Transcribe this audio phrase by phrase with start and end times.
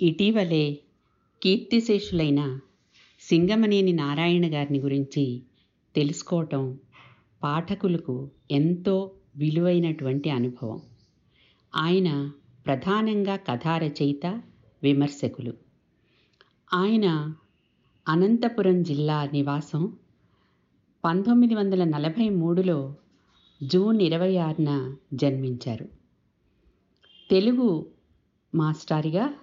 [0.00, 0.78] ఇటీవలే
[1.42, 2.60] కీర్తిశేషులైన
[3.20, 5.42] సింగమనేని నారాయణ గారిని గురించి
[5.94, 6.78] తెలుసుకోవటం
[7.42, 10.82] పాఠకులకు ఎంతో విలువైనటువంటి అనుభవం.
[11.76, 12.30] ఆయన
[12.66, 14.42] ప్రధానంగా కథా రచయిత
[14.82, 15.54] విమర్శకులు.
[16.74, 17.34] ఆయన
[18.08, 19.96] అనంతపురం జిల్లా నివాసం
[21.04, 22.94] పంతొమ్మిది వందల నలభై మూడులో
[23.62, 25.88] జూన్ ఇరవై ఆరున జన్మించారు.
[27.30, 27.86] తెలుగు
[28.54, 29.34] మాస్టారిగా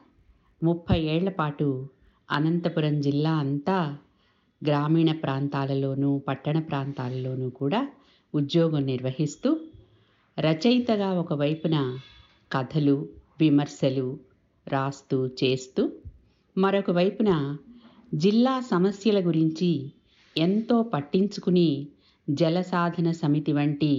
[0.65, 1.67] ముప్పై ఏళ్ళ పాటు
[2.29, 3.77] అనంతపురం జిల్లా అంతా
[4.61, 7.81] గ్రామీణ ప్రాంతాలలోనూ పట్టణ ప్రాంతాలలోనూ కూడా
[8.33, 9.49] ఉద్యోగం నిర్వహిస్తూ
[10.37, 11.77] రచయితగా ఒకవైపున
[12.51, 12.95] కథలు
[13.39, 14.07] విమర్శలు
[14.67, 15.83] రాస్తూ చేస్తూ
[16.55, 17.31] మరొక వైపున
[18.15, 19.69] జిల్లా సమస్యల గురించి
[20.35, 21.69] ఎంతో పట్టించుకుని
[22.27, 23.93] జలసాధన సమితి వంటి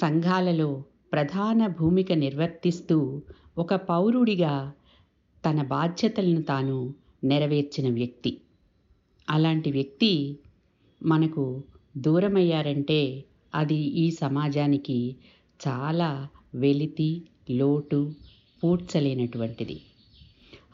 [0.00, 0.70] సంఘాలలో
[1.12, 2.98] ప్రధాన భూమిక నిర్వర్తిస్తూ
[3.58, 4.54] ఒక పౌరుడిగా
[5.46, 6.94] తన బాధ్యతలను తాను
[7.24, 8.36] నెరవేర్చిన వ్యక్తి.
[9.30, 10.38] అలాంటి వ్యక్తి
[11.02, 11.62] మనకు
[11.96, 15.16] దూరమయ్యారంటే అది ఈ సమాజానికి
[15.68, 18.12] చాలా వెలితి లోటు
[18.64, 19.80] పూడ్చలేనటువంటిది.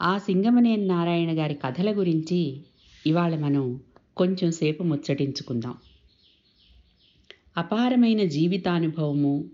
[0.01, 2.61] ఆ సింగమనేని నారాయణ గారి కథల గురించి
[3.07, 3.79] ఇవాళ మనం
[4.17, 5.75] కొంచెం సేపు ముచ్చటించుకుందాం.
[7.57, 9.49] అపారమైన జీవితానుభవము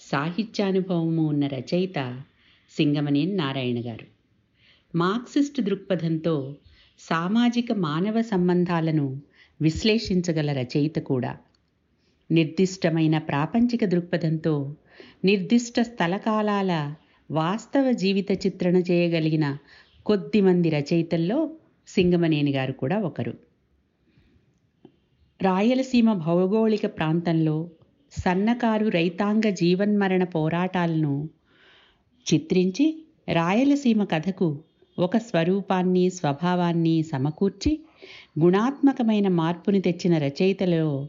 [0.00, 2.22] సాహిత్యానుభవము ఉన్న రచయిత
[2.76, 4.15] సింగమనేని నారాయణ గారు.
[4.94, 6.56] మార్క్సిస్ట్ దృక్పథంతో
[6.98, 9.20] సామాజిక మానవ సంబంధాలను
[9.60, 11.36] విశ్లేషించగల రచయిత కూడా.
[12.30, 14.76] నిర్దిష్టమైన ప్రాపంచిక దృక్పథంతో
[15.24, 16.94] నిర్దిష్ట స్థలకాలాల
[17.30, 19.58] వాస్తవ జీవిత చిత్రణ చేయగలిగిన
[20.06, 21.50] కొద్దిమంది రచయితల్లో
[21.88, 23.34] సింగమనేని గారు కూడా ఒకరు.
[25.42, 27.70] రాయలసీమ భౌగోళిక ప్రాంతంలో
[28.12, 31.28] సన్నకారు రైతాంగ జీవన్మరణ పోరాటాలను
[32.26, 32.86] చిత్రించి
[33.32, 34.48] రాయలసీమ కథకు
[34.98, 37.80] ఒక స్వరూపాన్ని స్వభావాన్ని సమకూర్చి
[38.40, 41.08] గుణాత్మకమైన మార్పుని తెచ్చిన రచయితలో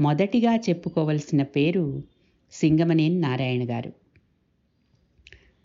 [0.00, 2.02] మొదటిగా చెప్పుకోవలసిన పేరు
[2.52, 3.92] సింగమనేని నారాయణ గారు.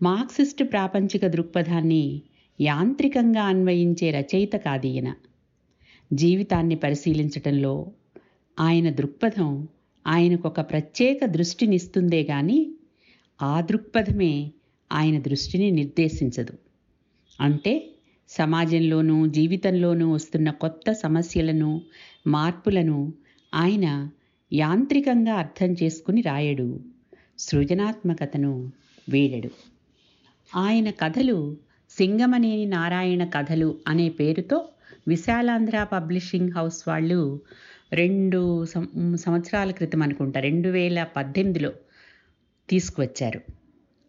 [0.01, 2.21] మార్క్సిస్ట్ ప్రాపంచిక దృక్పథాన్ని
[2.61, 5.13] యాంత్రికంగా అన్వయించే రచయిత కాదీయన
[6.13, 7.91] జీవితాన్ని పరిశీలించటంలో
[8.59, 9.67] ఆయన దృక్పథం
[10.07, 12.73] ఆయనకొక ప్రత్యేక దృష్టినిస్తుందే కానీ
[13.41, 14.51] ఆ దృక్పథమే
[14.91, 16.53] ఆయన దృష్టిని నిర్దేశించదు.
[17.41, 17.91] అంటే
[18.29, 21.81] సమాజంలోనూ జీవితంలోనూ వస్తున్న కొత్త సమస్యలను
[22.27, 23.13] మార్పులను
[23.55, 24.09] ఆయన
[24.53, 26.79] యాంత్రికంగా అర్థం చేసుకుని రాయడు.
[27.39, 28.71] సృజనాత్మకతను
[29.09, 29.49] వీడడు.
[30.55, 31.57] ఆయన కథలు
[31.89, 34.67] సింగమనేని నారాయణ కథలు అనే పేరుతో
[35.07, 37.39] విశాలాంధ్ర పబ్లిషింగ్ హౌస్ వాళ్ళు
[37.93, 38.65] రెండు
[39.15, 41.71] సంవత్సరాల క్రితం అనుకుంటా రెండు వేల పద్దెనిమిదిలో
[42.69, 43.41] తీసుకువచ్చారు.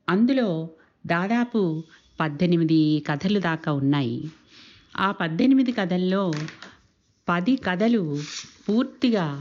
[0.09, 0.71] అందులో
[1.07, 1.85] దాదాపు
[2.21, 4.31] పద్దెనిమిది కథలు దాకా ఉన్నాయి.
[4.97, 6.33] ఆ పద్దెనిమిది కథల్లో
[7.29, 8.23] పది కథలు
[8.69, 9.41] పూర్తిగా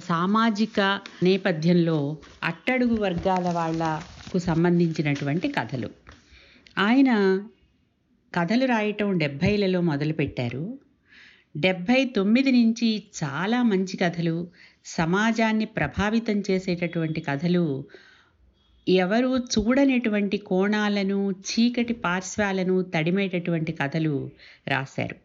[0.00, 5.90] సామాజిక నేపథ్యంలో అట్టడుగు వర్గాల వాళ్ళకు సంబంధించినటువంటి కథలు.
[6.78, 7.42] ఆయన
[8.34, 10.78] కథలు రాయటం డెబ్భైలలో మొదలుపెట్టారు.
[11.56, 14.48] డెబ్భై తొమ్మిది నుంచి చాలా మంచి కథలు
[14.84, 17.84] సమాజాన్ని ప్రభావితం చేసేటటువంటి కథలు
[18.88, 24.30] ఎవరు చూడనటువంటి కోణాలను చీకటి పార్శ్వాలను తడిమేటటువంటి కథలు
[24.68, 25.16] రాశారు.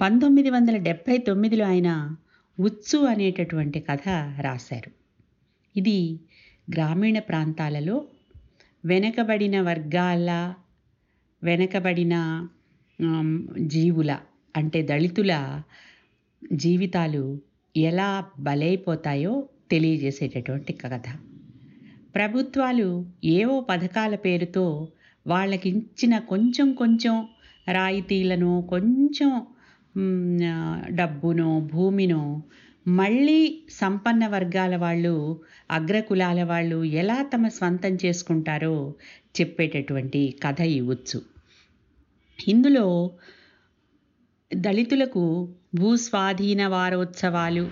[0.00, 2.16] పంతొమ్మిది వందల డెబ్భై తొమ్మిదిలో ఆయన
[2.60, 4.08] ఉచ్చు అనేటటువంటి కథ
[4.40, 4.90] రాశారు.
[5.76, 6.20] ఇది
[6.72, 8.04] గ్రామీణ ప్రాంతాలలో
[8.84, 10.54] వెనకబడిన వర్గాల
[11.42, 12.46] వెనకబడిన
[13.58, 14.18] జీవుల
[14.56, 15.62] అంటే దళితుల
[16.52, 17.40] జీవితాలు
[17.76, 21.02] ఎలా బలైపోతాయో తెలియజేసేటటువంటి కథ.
[22.14, 22.88] ప్రభుత్వాలు
[23.32, 24.64] ఏవో పథకాల పేరుతో
[25.26, 27.16] వాళ్ళకిచ్చిన కొంచెం కొంచెం
[27.68, 29.32] రాయితీలను కొంచెం
[30.94, 32.22] డబ్బునో భూమినో
[32.88, 33.40] మళ్ళీ
[33.70, 35.14] సంపన్న వర్గాల వాళ్ళు
[35.70, 38.76] అగ్రకులాల వాళ్ళు ఎలా తమ స్వంతం చేసుకుంటారో
[39.40, 41.18] చెప్పేటటువంటి కథ ఇవ్వచ్చు
[42.38, 42.86] ఇందులో
[44.50, 45.24] దళితులకు
[45.74, 47.64] భూస్వాధీన వారోత్సవాలు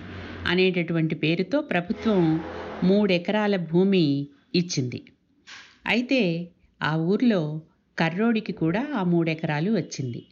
[0.47, 2.21] అనేటటువంటి పేరుతో ప్రభుత్వం
[2.83, 5.03] మూడెకరాల భూమి ఇచ్చింది.
[5.87, 7.61] అయితే ఆ ఊర్లో
[7.97, 10.25] కర్రోడికి కూడా ఆ మూడెకరాలు వచ్చింది.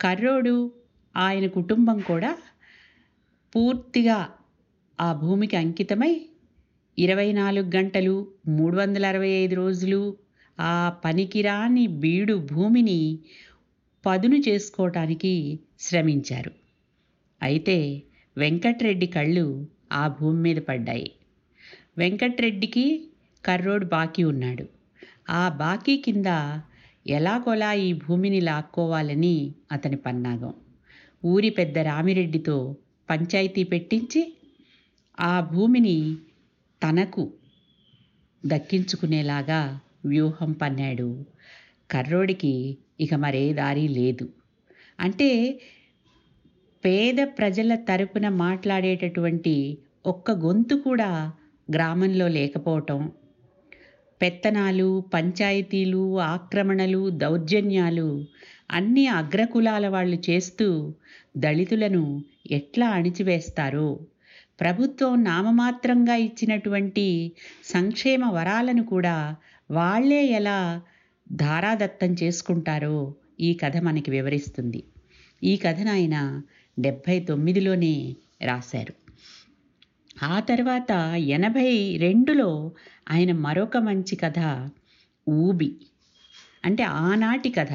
[0.00, 0.72] కర్రోడు
[1.16, 2.38] ఆయన కుటుంబం కూడా
[3.54, 4.28] పూర్తిగా
[5.00, 6.20] ఆ భూమికి అంకితమై
[6.98, 10.16] ఇరవై నాలుగు గంటలు మూడు వందల అరవై ఐదు రోజులు
[10.60, 13.18] ఆ పనికిరాని బీడు భూమిని
[14.06, 16.52] పదును చేసుకోవటానికి శ్రమించారు.
[17.42, 18.02] అయితే
[18.36, 21.12] వెంకట్రెడ్డి కళ్ళు ఆ భూమి మీద పడ్డాయి.
[21.98, 23.08] వెంకట్రెడ్డికి
[23.44, 24.66] కర్రోడు బాకీ ఉన్నాడు.
[25.30, 26.26] ఆ బాకీ కింద
[27.06, 30.54] ఎలాగోలా ఈ భూమిని లాక్కోవాలని అతని పన్నాగం.
[31.24, 32.76] ఊరి పెద్ద రామిరెడ్డితో
[33.10, 34.36] పంచాయతీ పెట్టించి
[35.20, 36.16] ఆ భూమిని
[36.82, 37.32] తనకు
[38.46, 41.24] దక్కించుకునేలాగా వ్యూహం పన్నాడు.
[41.90, 44.28] కర్రోడికి ఇక మరే దారి లేదు.
[45.00, 45.60] అంటే
[46.84, 51.32] పేద ప్రజల తరపున మాట్లాడేటటువంటి ఒక్క గొంతు కూడా
[51.74, 53.12] గ్రామంలో లేకపోవటం
[54.22, 58.26] పెత్తనాలు పంచాయతీలు ఆక్రమణలు దౌర్జన్యాలు
[58.70, 60.94] అన్ని అగ్రకులాల వాళ్ళు చేస్తూ
[61.36, 64.00] దళితులను ఎట్లా అణిచివేస్తారో
[64.60, 67.32] ప్రభుత్వం నామమాత్రంగా ఇచ్చినటువంటి
[67.64, 69.36] సంక్షేమ వరాలను కూడా
[69.70, 70.82] వాళ్ళే ఎలా
[71.32, 74.84] ధారాదత్తం చేసుకుంటారో ఈ కథ మనకి వివరిస్తుంది.
[75.44, 76.42] ఈ కథను ఆయన
[76.78, 79.07] డెబ్భై తొమ్మిదిలోనే రాశారు.
[80.22, 82.72] ఆ తర్వాత ఎనభై రెండులో
[83.10, 84.68] ఆయన మరొక మంచి కథ
[85.28, 85.72] ఊబి.
[86.64, 87.68] అంటే ఆనాటి కథ.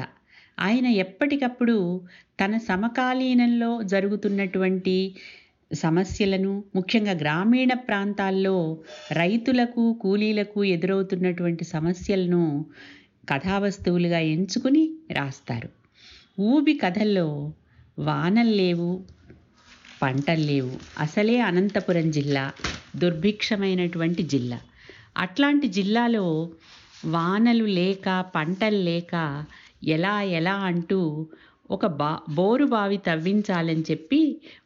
[0.60, 2.02] ఆయన ఎప్పటికప్పుడు
[2.44, 5.14] తన సమకాలీనంలో జరుగుతున్నటువంటి
[5.74, 8.78] సమస్యలను ముఖ్యంగా గ్రామీణ ప్రాంతాల్లో
[9.12, 12.66] రైతులకు కూలీలకు ఎదురవుతున్నటువంటి సమస్యలను
[13.28, 15.68] కథావస్తువులుగా ఎంచుకుని రాస్తారు.
[16.40, 17.52] ఊబి కథల్లో
[17.98, 19.04] వానలు లేవు
[20.04, 20.74] పంటలు లేవు.
[20.98, 22.44] అసలే అనంతపురం జిల్లా
[22.94, 24.58] దుర్భిక్షమైనటువంటి జిల్లా.
[25.16, 26.26] అట్లాంటి జిల్లాలో
[27.02, 28.06] వానలు లేక
[28.36, 29.14] పంటలు లేక
[29.94, 31.00] ఎలా ఎలా అంటూ
[31.70, 34.20] ఒక బా బోరు బావి తవ్వించాలని చెప్పి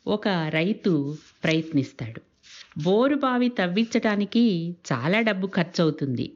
[0.06, 0.26] ఒక
[0.56, 0.93] రైతు
[1.44, 2.20] ప్రయత్నిస్తాడు.
[2.79, 4.44] బోరు బావి తవ్వించడానికి
[4.91, 6.26] చాలా డబ్బు ఖర్చు అవుతుంది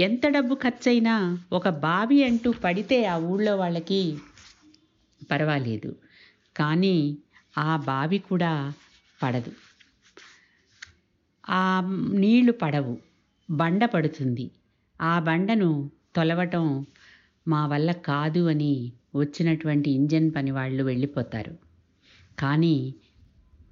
[0.00, 1.14] ఎంత డబ్బు ఖర్చయినా
[1.52, 4.02] ఒక బావి అంటూ పడితే ఆ ఊళ్ళో వాళ్ళకి
[5.30, 5.90] పర్వాలేదు.
[6.56, 6.96] కానీ
[7.58, 8.72] ఆ బావి కూడా
[9.22, 9.52] పడదు.
[11.50, 11.82] ఆ
[12.12, 12.98] నీళ్ళు పడవు.
[13.50, 14.50] బండ పడుతుంది.
[15.00, 16.86] ఆ బండను తొలవటం
[17.48, 21.56] మా వల్ల కాదు అని వచ్చినటువంటి ఇంజన్ పని వాళ్ళు వెళ్ళిపోతారు.
[22.38, 22.94] కానీ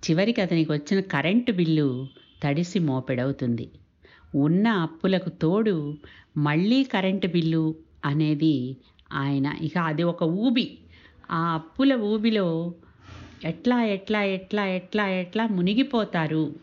[0.03, 2.07] చివరికి అతనికి వచ్చిన కరెంటు బిల్లు
[2.43, 3.71] తడిసి మోపెడవుతుంది.
[4.35, 5.97] ఉన్న అప్పులకు తోడు
[6.37, 8.77] మళ్ళీ కరెంటు బిల్లు అనేది
[9.13, 10.79] ఆయన ఇక అది ఒక ఊబి.
[11.31, 12.75] ఆ అప్పుల ఊబిలో
[13.45, 16.55] ఎట్లా ఎట్లా ఎట్లా ఎట్లా ఎట్లా మునిగిపోతారు?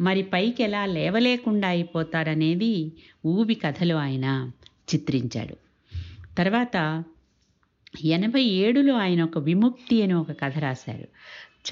[0.00, 2.92] మరి పైకి ఎలా లేవలేకుండా అయిపోతారనేది
[3.26, 4.50] ఊబి కథలు ఆయన
[4.94, 5.56] చిత్రించాడు.
[6.38, 7.04] తర్వాత
[8.04, 11.08] ఎనభై ఏడులో ఆయన ఒక విముక్తి అని ఒక కథ రాశారు.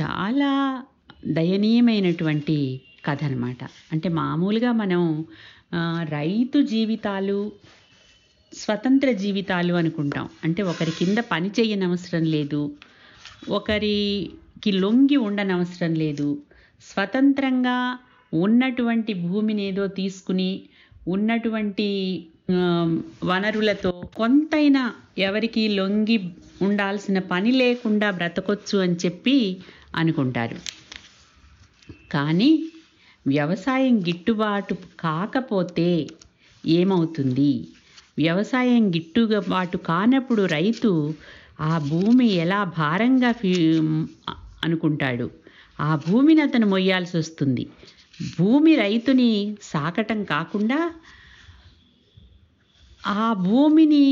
[0.03, 0.83] చాలా
[1.27, 3.59] దయనీయమైనటువంటి కథ అనమాట
[3.93, 5.25] అంటే మామూలుగా మనం
[6.09, 7.53] రైతు జీవితాలు
[8.55, 10.29] స్వతంత్ర జీవితాలు అనుకుంటాం.
[10.45, 12.75] అంటే ఒకరి కింద పని చేయనవసరం లేదు.
[13.49, 14.31] ఒకరి
[14.63, 16.29] కి లొంగి ఉండనవసరం లేదు.
[16.83, 17.77] స్వతంత్రంగా
[18.33, 20.51] ఉన్నటువంటి భూమిని ఏదో తీసుకుని
[21.07, 21.89] ఉన్నటువంటి
[23.29, 24.83] వనరులతో కొంతైనా
[25.27, 26.17] ఎవరికి లొంగి
[26.61, 29.37] ఉండాల్సిన పని లేకుండా బ్రతకొచ్చు అని చెప్పి
[29.95, 30.59] అనుకుంటారు.
[32.11, 32.51] కానీ
[33.27, 35.91] వ్యవసాయం గిట్టుబాటు కాకపోతే
[36.65, 37.53] ఏమవుతుంది?
[38.19, 40.91] వ్యవసాయం గిట్టుబాటు కానప్పుడు రైతు
[41.63, 43.53] ఆ భూమి ఎలా భారంగా ఫీ
[44.65, 45.27] అనుకుంటాడు.
[45.81, 47.65] ఆ భూమిని అతను మొయ్యాల్సి వస్తుంది.
[48.39, 49.31] భూమి రైతుని
[49.63, 50.81] సాకటం కాకుండా
[53.07, 54.07] ఆ భూమిని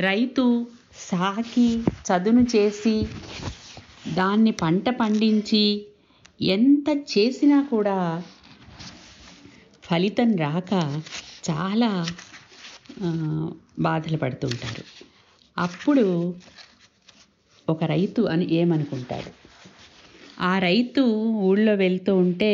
[0.00, 0.44] రైతు
[0.96, 1.68] సాకి
[2.06, 2.96] చదును చేసి
[4.14, 5.64] దాన్ని పంట పండించి
[6.40, 7.96] ఎంత చేసినా కూడా
[9.84, 10.72] ఫలితం రాక
[11.48, 11.90] చాలా
[13.78, 14.84] బాధలు పడుతుంటారు.
[15.56, 16.04] అప్పుడు
[17.68, 19.30] ఒక రైతు అని ఏమనుకుంటాడు?
[20.38, 21.02] ఆ రైతు
[21.40, 22.52] ఊళ్ళో వెళ్తూ ఉంటే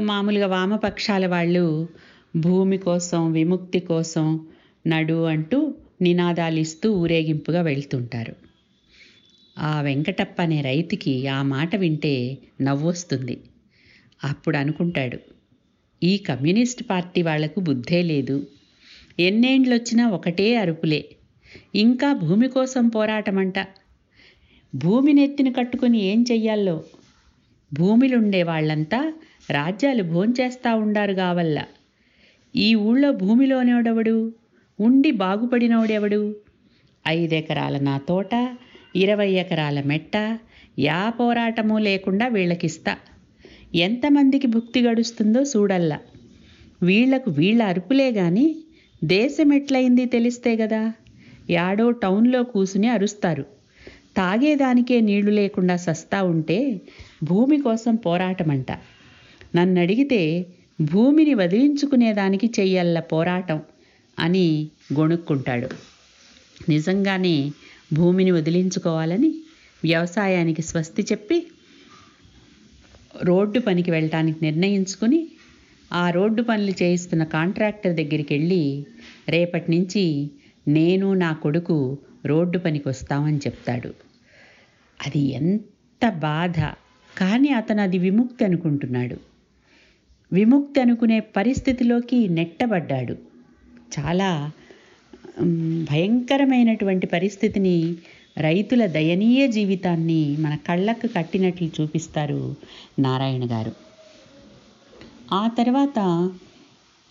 [0.00, 1.64] మామూలుగా వామపక్షాల వాళ్ళు
[2.36, 4.26] భూమి కోసం విముక్తి కోసం
[4.84, 5.58] నడు అంటూ
[6.02, 8.34] నినాదాలు ఇస్తూ ఊరేగింపుగా వెళ్తుంటారు.
[9.56, 12.14] ఆ వెంకటప్ప అనే రైతుకి ఆ మాట వింటే
[12.60, 13.36] నవ్వొస్తుంది
[14.24, 15.18] అప్పుడు అనుకుంటాడు
[16.02, 18.36] ఈ కమ్యూనిస్ట్ పార్టీ వాళ్ళకు బుద్ధే లేదు.
[19.18, 21.02] ఎన్నేండ్లొచ్చినా ఒకటే అరుపులే.
[21.74, 23.58] ఇంకా భూమి కోసం పోరాటమంట.
[24.74, 26.76] భూమిని ఎత్తిన కట్టుకొని ఏం చెయ్యాలో
[27.72, 29.00] భూమిలుండే వాళ్ళంతా
[29.50, 31.58] రాజ్యాలు భోంచేస్తా ఉండారు కావల్ల
[32.54, 34.16] ఈ ఊళ్ళో భూమిలోనేడెవడు
[34.78, 36.20] ఉండి బాగుపడినోడెవడు?
[37.08, 38.32] ఐదెకరాల నా తోట
[38.96, 40.16] ఇరవై ఎకరాల మెట్ట
[40.78, 42.92] యా పోరాటము లేకుండా వీళ్ళకిస్తా.
[43.74, 45.98] ఎంతమందికి భుక్తి గడుస్తుందో చూడల్లా
[46.82, 48.46] వీళ్ళకు వీళ్ళ అరుపులే గాని
[49.04, 50.82] దేశం ఎట్లయింది తెలిస్తే కదా
[51.50, 53.44] యాడో టౌన్లో కూసుని అరుస్తారు.
[54.16, 56.80] తాగేదానికే నీళ్ళు లేకుండా సస్తా ఉంటే
[57.22, 58.70] భూమి కోసం పోరాటమంట.
[59.56, 60.46] నన్ను అడిగితే
[60.80, 63.62] భూమిని వదిలించుకునేదానికి చెయ్యల్ల పోరాటం
[64.18, 64.68] అని
[64.98, 65.68] గొణుక్కుంటాడు.
[66.68, 67.52] నిజంగానే
[67.92, 69.30] భూమిని వదిలించుకోవాలని
[69.84, 71.46] వ్యవసాయానికి స్వస్తి చెప్పి
[73.22, 75.28] రోడ్డు పనికి వెళ్ళటానికి నిర్ణయించుకుని
[75.92, 78.86] ఆ రోడ్డు పనులు చేయిస్తున్న కాంట్రాక్టర్ దగ్గరికి వెళ్ళి
[79.28, 80.30] రేపటి నుంచి
[80.68, 84.03] నేను నా కొడుకు రోడ్డు పనికి వస్తామని చెప్తాడు.
[85.06, 86.58] అది ఎంత బాధ.
[87.18, 89.16] కానీ అతను అది విముక్తి అనుకుంటున్నాడు.
[90.32, 93.12] విముక్తి అనుకునే పరిస్థితిలోకి నెట్టబడ్డాడు.
[93.98, 94.50] చాలా
[95.90, 97.94] భయంకరమైనటువంటి పరిస్థితిని
[98.38, 102.54] రైతుల దయనీయ జీవితాన్ని మన కళ్ళకు కట్టినట్లు చూపిస్తారు
[102.98, 103.72] నారాయణ గారు.
[105.32, 105.98] ఆ తర్వాత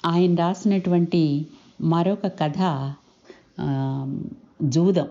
[0.06, 1.46] ఆయన రాసినటువంటి
[1.82, 2.94] మరొక కథ
[4.64, 5.08] జూదం.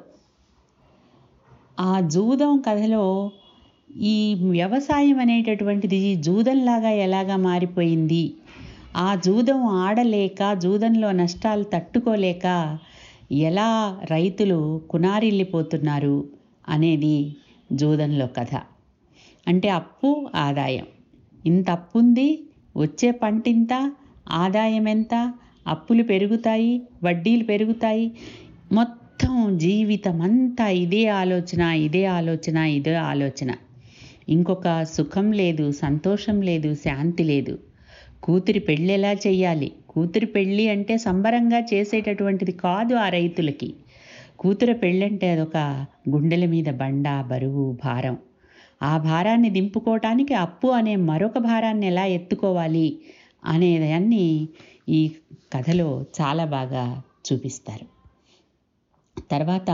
[1.79, 3.05] ఆ జూదం కథలో
[4.07, 4.17] ఈ
[4.51, 8.23] వ్యవసాయం అనేటటువంటిది జూదంలాగా ఎలాగా మారిపోయింది?
[8.97, 12.47] ఆ జూదం ఆడలేక జూదంలో నష్టాలు తట్టుకోలేక
[13.43, 13.69] ఎలా
[14.11, 14.59] రైతులు
[14.91, 16.17] కునారిల్లిపోతున్నారు
[16.69, 17.17] అనేది
[17.73, 18.53] జూదంలో కథ.
[19.47, 20.87] అంటే అప్పు ఆదాయం.
[21.45, 22.29] ఇంత అప్పు ఉంది
[22.77, 23.75] వచ్చే పంట ఇంత
[24.43, 25.15] ఆదాయం ఎంత
[25.67, 26.73] అప్పులు పెరుగుతాయి
[27.05, 28.07] వడ్డీలు పెరుగుతాయి.
[28.73, 28.99] మొత్తం
[29.65, 33.51] జీవితం అంతా ఇదే ఆలోచన ఇదే ఆలోచన ఇదే ఆలోచన.
[34.29, 37.55] ఇంకొక సుఖం లేదు సంతోషం లేదు శాంతి లేదు.
[38.23, 43.71] కూతురి పెళ్ళి ఎలా చేయాలి కూతురి పెళ్ళి అంటే సంబరంగా చేసేటటువంటిది కాదు ఆ రైతులకి.
[44.39, 45.57] కూతురు పెళ్ళంటే అదొక
[46.09, 48.17] గుండెల మీద బండ బరువు భారం.
[48.83, 52.89] ఆ భారాన్ని దింపుకోవటానికి అప్పు అనే మరొక భారాన్ని ఎలా ఎత్తుకోవాలి
[53.45, 54.25] అనేదాన్ని
[54.89, 55.01] ఈ
[55.55, 55.89] కథలో
[56.21, 56.85] చాలా బాగా
[57.27, 57.87] చూపిస్తారు.
[59.33, 59.71] తర్వాత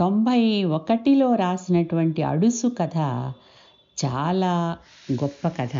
[0.00, 2.96] తొంభై ఒకటిలో రాసినటువంటి అడుసు కథ
[3.98, 4.52] చాలా
[5.12, 5.76] గొప్ప కథ.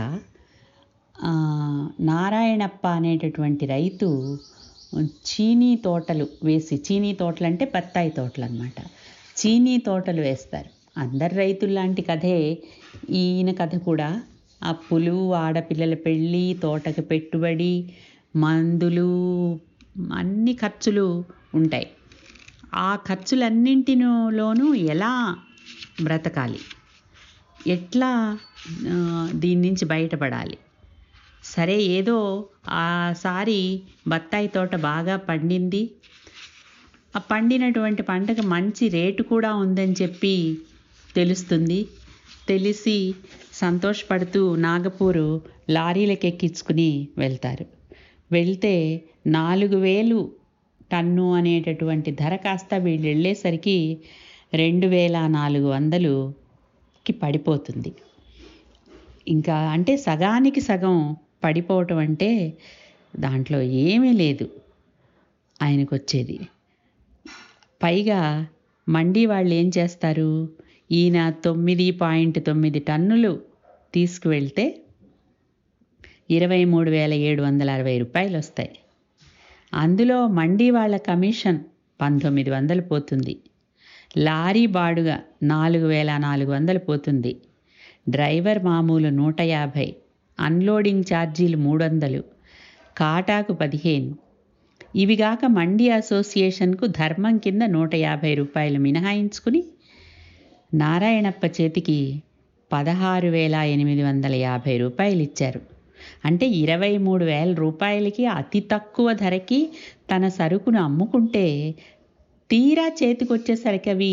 [2.00, 4.08] నారాయణప్ప అనేటటువంటి రైతు
[5.26, 8.78] చీనీ తోటలు వేసి చీనీ తోటలు అంటే బత్తాయి తోటలు అనమాట
[9.40, 10.70] చీనీ తోటలు వేస్తారు.
[10.96, 12.36] అందరు రైతుల్లాంటి కథే
[13.10, 14.08] ఈయన కథ కూడా.
[14.62, 17.74] అప్పులు ఆడపిల్లల పెళ్ళి తోటకి పెట్టుబడి
[18.36, 19.10] మందులు
[20.12, 21.24] అన్ని ఖర్చులు
[21.54, 21.86] ఉంటాయి.
[22.74, 25.36] ఆ ఖర్చులన్నింటిలోనూ ఎలా
[26.02, 26.60] బ్రతకాలి?
[27.66, 28.38] ఎట్లా
[29.34, 30.58] దీని నుంచి బయటపడాలి?
[31.44, 35.90] సరే ఏదో ఆసారి బత్తాయి తోట బాగా పండింది.
[37.16, 40.58] ఆ పండినటువంటి పంటకు మంచి రేటు కూడా ఉందని చెప్పి
[41.14, 41.88] తెలుస్తుంది.
[42.48, 43.14] తెలిసి
[43.52, 47.75] సంతోషపడుతూ నాగపూరు లారీలకు ఎక్కించుకుని వెళ్తారు.
[48.32, 50.30] వెళ్తే నాలుగు వేలు
[50.92, 53.98] టన్ను అనేటటువంటి ధర కాస్త వీళ్ళు వెళ్ళేసరికి
[54.54, 57.92] రెండు వేల నాలుగు వందలుకి పడిపోతుంది.
[59.28, 62.58] ఇంకా అంటే సగానికి సగం పడిపోవటం అంటే
[63.16, 64.50] దాంట్లో ఏమీ లేదు
[65.62, 66.40] ఆయనకు వచ్చేది
[67.82, 68.48] పైగా
[68.88, 70.48] మండీ వాళ్ళు ఏం చేస్తారు?
[70.92, 73.40] ఈయన తొమ్మిది పాయింట్ తొమ్మిది టన్నులు
[73.94, 74.85] తీసుకువెళ్తే
[76.30, 78.74] ఇరవై మూడు వేల ఏడు వందల అరవై రూపాయలు వస్తాయి
[79.74, 81.60] అందులో మండీ వాళ్ళ కమిషన్
[82.00, 83.36] పంతొమ్మిది వందలు పోతుంది.
[84.18, 87.32] లారీ బాడుగ నాలుగు వేల నాలుగు వందలు పోతుంది.
[88.08, 89.96] డ్రైవర్ మామూలు నూట యాభై
[90.40, 92.24] అన్లోడింగ్ ఛార్జీలు మూడు వందలు
[92.96, 94.16] కాటాకు పదిహేను.
[94.96, 99.64] ఇవిగాక మండీ అసోసియేషన్కు ధర్మం కింద నూట యాభై రూపాయలు మినహాయించుకుని
[100.74, 101.98] నారాయణప్ప చేతికి
[102.72, 105.60] పదహారు వేల ఎనిమిది వందల యాభై రూపాయలు ఇచ్చారు
[106.24, 109.60] అంటే ఇరవై మూడు వేల రూపాయలకి అతి తక్కువ ధరకి
[110.10, 111.46] తన సరుకును అమ్ముకుంటే
[112.50, 114.12] తీరా చేతికొచ్చేసరికి అవి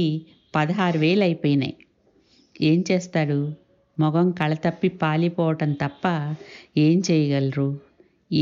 [0.54, 1.76] పదహారు వేలు అయిపోయినాయి
[2.62, 3.40] ఏం చేస్తాడు?
[3.98, 6.06] మొగం కళతప్పి పాలిపోవటం తప్ప
[6.78, 7.70] ఏం చేయగలరు?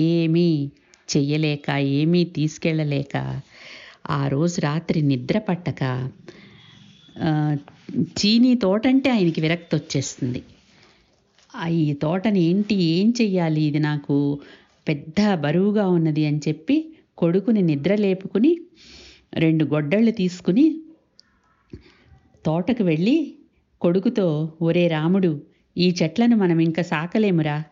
[0.06, 0.50] ఏమీ
[1.10, 3.16] చెయ్యలేక ఏమీ తీసుకెళ్ళలేక
[4.12, 5.82] ఆ రోజు రాత్రి నిద్ర పట్టక
[8.18, 10.42] చీనీ తోటంటే ఆయనకి విరక్తి వచ్చేస్తుంది
[11.54, 14.16] ఈ తోటని ఏంటి ఏం చెయ్యాలి ఇది నాకు
[14.88, 16.76] పెద్ద బరువుగా ఉన్నది అని చెప్పి
[17.18, 18.52] కొడుకుని నిద్ర లేపుకుని
[19.34, 20.66] రెండు గొడ్డళ్ళు తీసుకుని
[22.46, 23.18] తోటకు వెళ్ళి
[23.82, 24.28] కొడుకుతో
[24.62, 25.32] ఒరే రాముడు
[25.78, 27.64] ఈ చెట్లను మనం ఇంకా సాకలేమురా.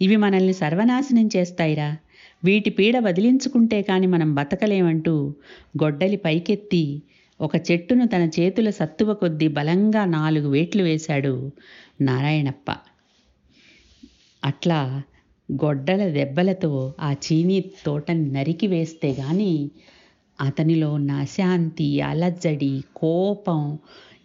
[0.00, 1.96] ఇవి మనల్ని సర్వనాశనం చేస్తాయిరా.
[2.44, 5.14] వీటి పీడ వదిలించుకుంటే కాని మనం బతకలేమంటూ
[5.82, 6.84] గొడ్డలి పైకెత్తి
[7.40, 11.52] ఒక చెట్టును తన చేతుల సత్తువ కొద్దీ బలంగా నాలుగు వేట్లు వేశాడు
[12.00, 12.68] నారాయణప్ప.
[14.44, 15.02] అట్లా
[15.48, 16.70] గొడ్డల దెబ్బలతో
[17.00, 19.52] ఆ చీనీ తోటని నరికి వేస్తే గాని
[20.38, 23.60] అతనిలో ఉన్న అశాంతి అలజడి కోపం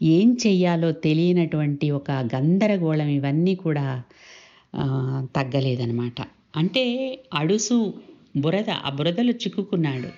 [0.02, 3.88] ఏం చెయ్యాలో తెలియనటువంటి ఒక గందరగోళం ఇవన్నీ కూడా
[5.36, 6.20] తగ్గలేదనమాట
[6.58, 6.86] అంటే
[7.34, 7.78] అడుసు
[8.38, 10.10] బురద ఆ బురదలో చిక్కుకున్నాడు.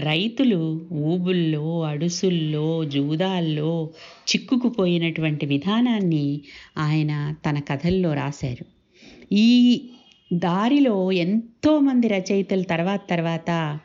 [0.00, 0.60] రైతులు
[1.04, 3.72] ఊబుల్లో అడుసుల్లో జూదాల్లో
[4.30, 6.26] చిక్కుకుపోయినటువంటి విధానాన్ని
[6.78, 7.12] ఆయన
[7.46, 8.64] తన కథల్లో రాశారు.
[9.32, 9.80] ఈ
[10.32, 13.78] దారిలో ఎంతోమంది రచయితలు తర్వాత తర్వాత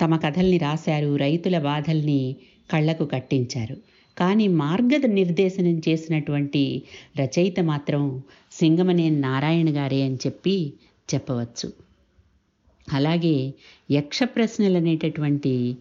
[0.00, 2.36] తమ కథల్ని రాశారు రైతుల బాధల్ని
[2.70, 3.76] కళ్ళకు కట్టించారు.
[4.18, 6.82] కానీ మార్గ నిర్దేశనం చేసినటువంటి
[7.20, 8.22] రచయిత మాత్రం
[8.52, 10.72] సింగమనేని నారాయణ గారే అని చెప్పి
[11.14, 11.72] చెప్పవచ్చు.
[12.92, 13.54] అలాగే
[13.90, 15.76] యక్ష ప్రశ్నలు అనేటటువంటి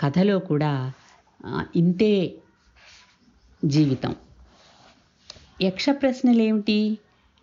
[0.00, 0.92] కథలో కూడా
[1.76, 2.32] ఇంతే
[3.64, 4.14] జీవితం.
[5.62, 6.98] యక్ష ప్రశ్నలు ఏమిటి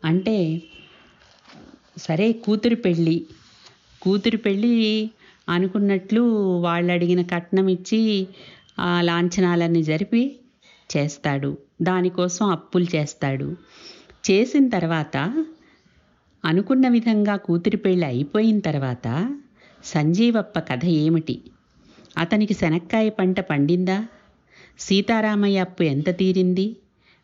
[0.05, 0.61] అంటే
[1.97, 3.25] సరే కూతురు పెళ్ళి.
[4.01, 4.73] కూతురు పెళ్ళి
[5.49, 6.21] అనుకున్నట్లు
[6.59, 8.27] వాళ్ళు అడిగిన కట్నం ఇచ్చి
[8.79, 10.35] ఆ లాంఛనాలన్నీ జరిపి
[10.89, 11.57] చేస్తాడు.
[11.81, 13.47] దానికోసం అప్పులు చేస్తాడు.
[14.25, 15.17] చేసిన తర్వాత
[16.45, 19.07] అనుకున్న విధంగా కూతురి పెళ్ళి అయిపోయిన తర్వాత
[19.83, 21.35] సంజీవప్ప కథ ఏమిటి?
[22.17, 23.97] అతనికి శనక్కాయ పంట పండిందా?
[24.79, 26.67] సీతారామయ్య అప్పు ఎంత తీరింది?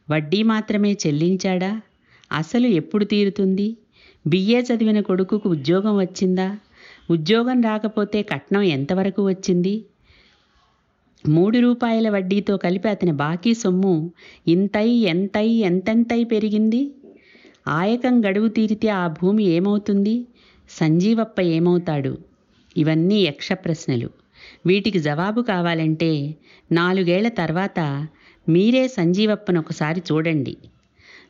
[0.07, 1.71] వడ్డీ మాత్రమే చెల్లించాడా?
[2.31, 3.67] అసలు ఎప్పుడు తీరుతుంది?
[4.25, 6.57] బిఏ చదివిన కొడుకుకు ఉద్యోగం వచ్చిందా?
[7.09, 9.73] ఉద్యోగం రాకపోతే కట్నం ఎంతవరకు వచ్చింది?
[11.27, 14.11] మూడు రూపాయల వడ్డీతో కలిపి అతని బాకీ సొమ్ము
[14.47, 16.81] ఇంతై ఎంతై ఎంతెంతై పెరిగింది?
[17.67, 20.15] ఆయకం గడువు తీరితే ఆ భూమి ఏమవుతుంది?
[20.69, 22.17] సంజీవప్ప ఏమవుతాడు?
[22.77, 24.09] ఇవన్నీ యక్ష ప్రశ్నలు.
[24.65, 26.11] వీటికి జవాబు కావాలంటే
[26.71, 27.79] నాలుగేళ్ళ తర్వాత
[28.49, 30.57] మీరే సంజీవప్పను ఒకసారి చూడండి.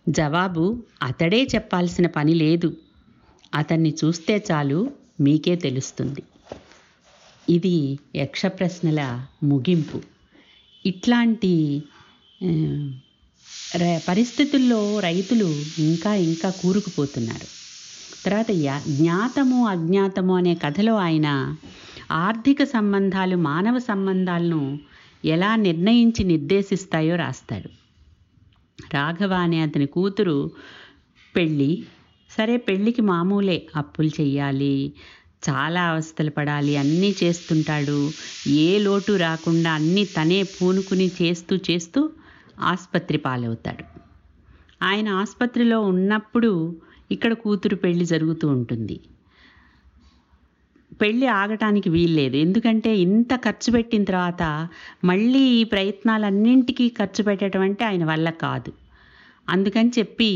[0.09, 0.63] జవాబు
[1.01, 2.69] అతడే చెప్పాల్సిన పని లేదు.
[3.53, 4.79] అతన్ని చూస్తే చాలు
[5.21, 6.23] మీకే తెలుస్తుంది.
[7.47, 7.75] ఇది
[8.15, 9.01] యక్ష ప్రశ్నల
[9.43, 9.99] ముగింపు.
[10.85, 11.51] ఇట్లాంటి
[14.07, 17.47] పరిస్థితుల్లో రైతులు ఇంకా ఇంకా కూరుకుపోతున్నారు.
[18.25, 18.51] తర్వాత
[18.97, 21.29] జ్ఞాతము అజ్ఞాతము అనే కథలో ఆయన
[22.11, 24.61] ఆర్థిక సంబంధాలు మానవ సంబంధాలను
[25.25, 27.69] ఎలా నిర్ణయించి నిర్దేశిస్తాయో రాస్తాడు.
[28.93, 30.37] రాఘవ అనే అతని కూతురు
[31.35, 31.71] పెళ్ళి
[32.37, 33.67] సరే పెళ్ళికి మామూలే.
[33.75, 34.93] అప్పులు చెయ్యాలి
[35.49, 38.11] చాలా అవస్థలు పడాలి అన్నీ చేస్తుంటాడు.
[38.47, 42.09] ఏ లోటు రాకుండా అన్నీ తనే పూనుకుని చేస్తూ చేస్తూ
[42.59, 43.83] ఆసుపత్రి పాలవుతాడు.
[44.83, 46.51] ఆయన ఆసుపత్రిలో ఉన్నప్పుడు
[47.11, 48.99] ఇక్కడ కూతురు పెళ్ళి జరుగుతూ ఉంటుంది.
[51.01, 52.35] పెళ్ళి ఆగటానికి వీల్లేదు.
[52.35, 54.43] ఎందుకంటే ఇంత ఖర్చు పెట్టిన తర్వాత
[55.03, 58.71] మళ్ళీ ఈ ప్రయత్నాలన్నింటికీ ఖర్చు పెట్టడం అంటే ఆయన వల్ల కాదు.
[59.49, 60.31] అందుకని చెప్పి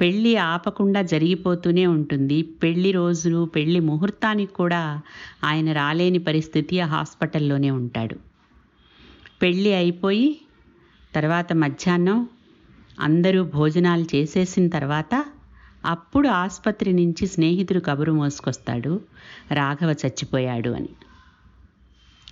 [0.00, 2.42] పెళ్ళి ఆపకుండా జరిగిపోతూనే ఉంటుంది.
[2.42, 5.00] పెళ్ళి రోజులు పెళ్ళి ముహూర్తానికి కూడా
[5.44, 8.16] ఆయన రాలేని పరిస్థితి ఆ హాస్పిటల్లోనే ఉంటాడు.
[9.42, 10.40] పెళ్ళి అయిపోయి
[11.14, 12.28] తర్వాత మధ్యాహ్నం
[13.00, 15.24] అందరూ భోజనాలు చేసేసిన తర్వాత
[15.84, 19.00] అప్పుడు ఆసుపత్రి నుంచి స్నేహితుడు కబురు మోసుకొస్తాడు.
[19.52, 20.88] రాఘవ చచ్చిపోయాడు అని.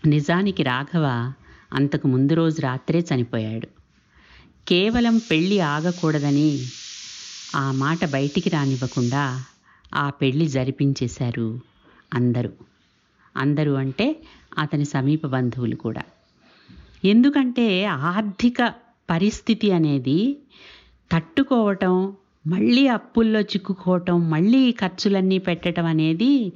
[0.07, 1.33] నిజానికి రాఘవ
[1.75, 3.69] అంతకు ముందు రోజు రాత్రే చనిపోయాడు.
[4.69, 6.59] కేవలం పెళ్ళి ఆగకూడదని
[7.55, 9.45] ఆ మాట బయటికి రానివ్వకుండా
[9.95, 11.61] ఆ పెళ్ళి జరిపించేశారు
[12.15, 12.51] అందరూ.
[13.37, 14.17] అందరూ అంటే
[14.59, 16.03] అతని సమీప బంధువులు కూడా.
[17.05, 18.75] ఎందుకంటే ఆర్థిక
[19.11, 20.39] పరిస్థితి అనేది
[21.13, 26.53] తట్టుకోవటం మళ్ళీ అప్పుల్లో చిక్కుకోవటం మళ్ళీ ఖర్చులన్నీ పెట్టడం అనేది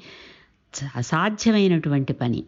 [0.74, 2.44] చ- అసాధ్యమైనటువంటి పని.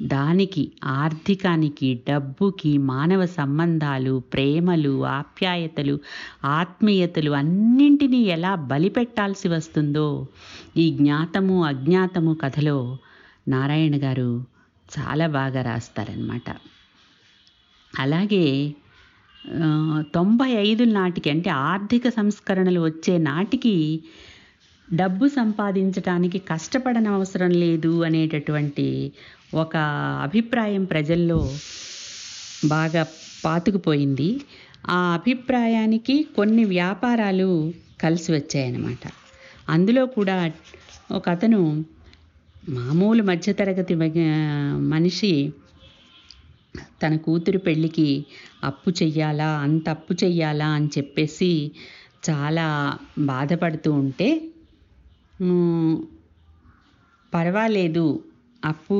[0.00, 5.94] దానికి ఆర్థికానికి డబ్బుకి మానవ సంబంధాలు ప్రేమలు ఆప్యాయతలు
[6.44, 10.08] ఆత్మీయతలు అన్నింటినీ ఎలా బలిపెట్టాల్సి వస్తుందో
[10.76, 12.78] ఈ జ్ఞాతము అజ్ఞాతము కథలో
[13.48, 14.30] నారాయణ గారు
[14.88, 16.48] చాలా బాగా రాస్తారనమాట
[17.94, 18.46] అలాగే
[20.14, 23.74] తొంభై ఐదు నాటికి అంటే ఆర్థిక సంస్కరణలు వచ్చే నాటికి
[24.88, 28.86] డబ్బు సంపాదించడానికి కష్టపడనవసరం లేదు అనేటటువంటి
[29.54, 29.74] ఒక
[30.22, 31.40] అభిప్రాయం ప్రజల్లో
[32.66, 33.02] బాగా
[33.44, 34.28] పాతుకుపోయింది.
[34.88, 37.50] ఆ అభిప్రాయానికి కొన్ని వ్యాపారాలు
[38.00, 39.04] కలిసి వచ్చాయన్నమాట.
[39.68, 40.36] అందులో కూడా
[41.10, 41.60] ఒక అతను
[42.70, 43.94] మామూలు మధ్యతరగతి
[44.92, 45.32] మనిషి
[47.02, 48.08] తన కూతురు పెళ్ళికి
[48.64, 51.50] అప్పు చెయ్యాలా అంత అప్పు చెయ్యాలా అని చెప్పేసి
[52.28, 52.66] చాలా
[53.26, 54.28] బాధపడుతూ ఉంటే
[57.34, 58.24] పర్వాలేదు
[58.64, 58.96] అప్పు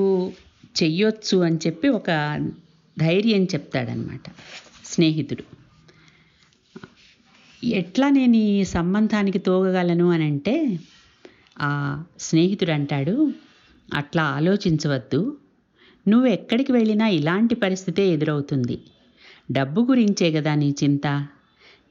[0.83, 2.11] చెయ్యొచ్చు అని చెప్పి ఒక
[2.99, 4.27] ధైర్యం చెప్తాడనమాట
[4.85, 5.45] స్నేహితుడు.
[7.65, 10.79] ఎట్లా నేను ఈ సంబంధానికి తోగగలను అని అంటే
[11.61, 11.71] ఆ
[12.21, 13.33] స్నేహితుడు అంటాడు
[13.95, 15.39] అట్లా ఆలోచించవద్దు.
[16.09, 18.77] నువ్వు ఎక్కడికి వెళ్ళినా ఇలాంటి పరిస్థితే ఎదురవుతుంది.
[19.53, 21.07] డబ్బు గురించే కదా నీ చింత.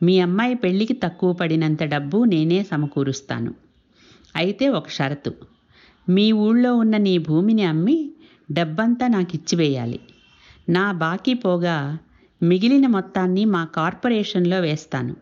[0.02, 3.65] మీ అమ్మాయి పెళ్ళికి తక్కువ పడినంత డబ్బు నేనే సమకూరుస్తాను.
[4.36, 5.34] అయితే ఒక షరతు.
[6.10, 8.10] మీ ఊళ్ళో ఉన్న నీ భూమిని అమ్మి
[8.52, 10.00] డబ్బంతా నాకు ఇచ్చివేయాలి
[10.70, 11.98] నా బాకీ పోగా
[12.44, 15.16] మిగిలిన మొత్తాన్ని మా కార్పొరేషన్లో వేస్తాను.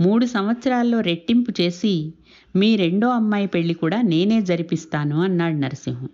[0.00, 2.12] మూడు సంవత్సరాల్లో రెట్టింపు చేసి
[2.56, 6.08] మీ రెండో అమ్మాయి పెళ్ళి కూడా నేనే జరిపిస్తాను అన్నాడు నరసింహం.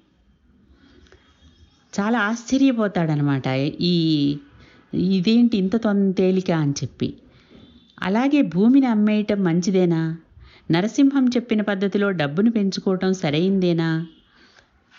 [2.01, 3.47] చాలా ఆశ్చర్యపోతాడనమాట.
[3.81, 3.95] ఈ
[4.95, 7.15] ఇదేంటి ఇంత తొంద తేలిక అని చెప్పి.
[8.03, 10.17] అలాగే భూమిని అమ్మేయటం మంచిదేనా?
[10.71, 14.07] నరసింహం చెప్పిన పద్ధతిలో డబ్బును పెంచుకోవటం సరైందేనా?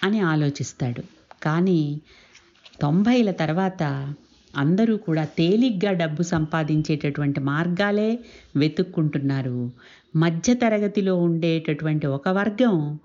[0.03, 1.03] అని ఆలోచిస్తాడు.
[1.43, 2.01] కానీ
[2.81, 4.13] తొంభైల తర్వాత
[4.57, 8.19] అందరూ కూడా తేలిగ్గా డబ్బు సంపాదించేటటువంటి మార్గాలే
[8.55, 9.71] వెతుక్కుంటున్నారు.
[10.15, 12.99] మధ్యతరగతిలో ఉండేటటువంటి ఒక వర్గం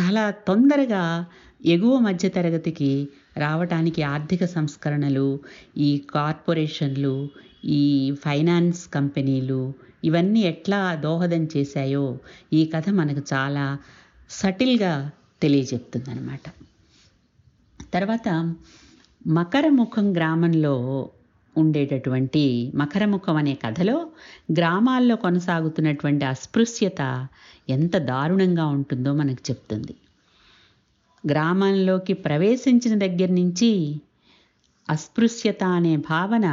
[0.00, 1.26] చాలా తొందరగా
[1.66, 5.40] ఎగువ మధ్యతరగతికి రావటానికి ఆర్థిక సంస్కరణలు
[5.78, 7.28] ఈ కార్పొరేషన్లు
[7.64, 9.72] ఈ ఫైనాన్స్ కంపెనీలు
[10.06, 12.18] ఇవన్నీ ఎట్లా దోహదం చేశాయో
[12.52, 13.64] ఈ కథ మనకు చాలా
[14.30, 15.10] సటిల్గా
[15.42, 16.46] తెలియజెప్తుందనమాట
[17.92, 18.28] తర్వాత
[19.26, 20.74] మకరముఖం గ్రామంలో
[21.56, 23.96] ఉండేటటువంటి మకరముఖం అనే కథలో
[24.52, 27.28] గ్రామాల్లో కొనసాగుతున్నటువంటి అస్పృశ్యత
[27.68, 29.94] ఎంత దారుణంగా ఉంటుందో మనకు చెప్తుంది.
[31.24, 33.70] గ్రామంలోకి ప్రవేశించిన దగ్గర నుంచి
[34.88, 36.46] అస్పృశ్యత అనే భావన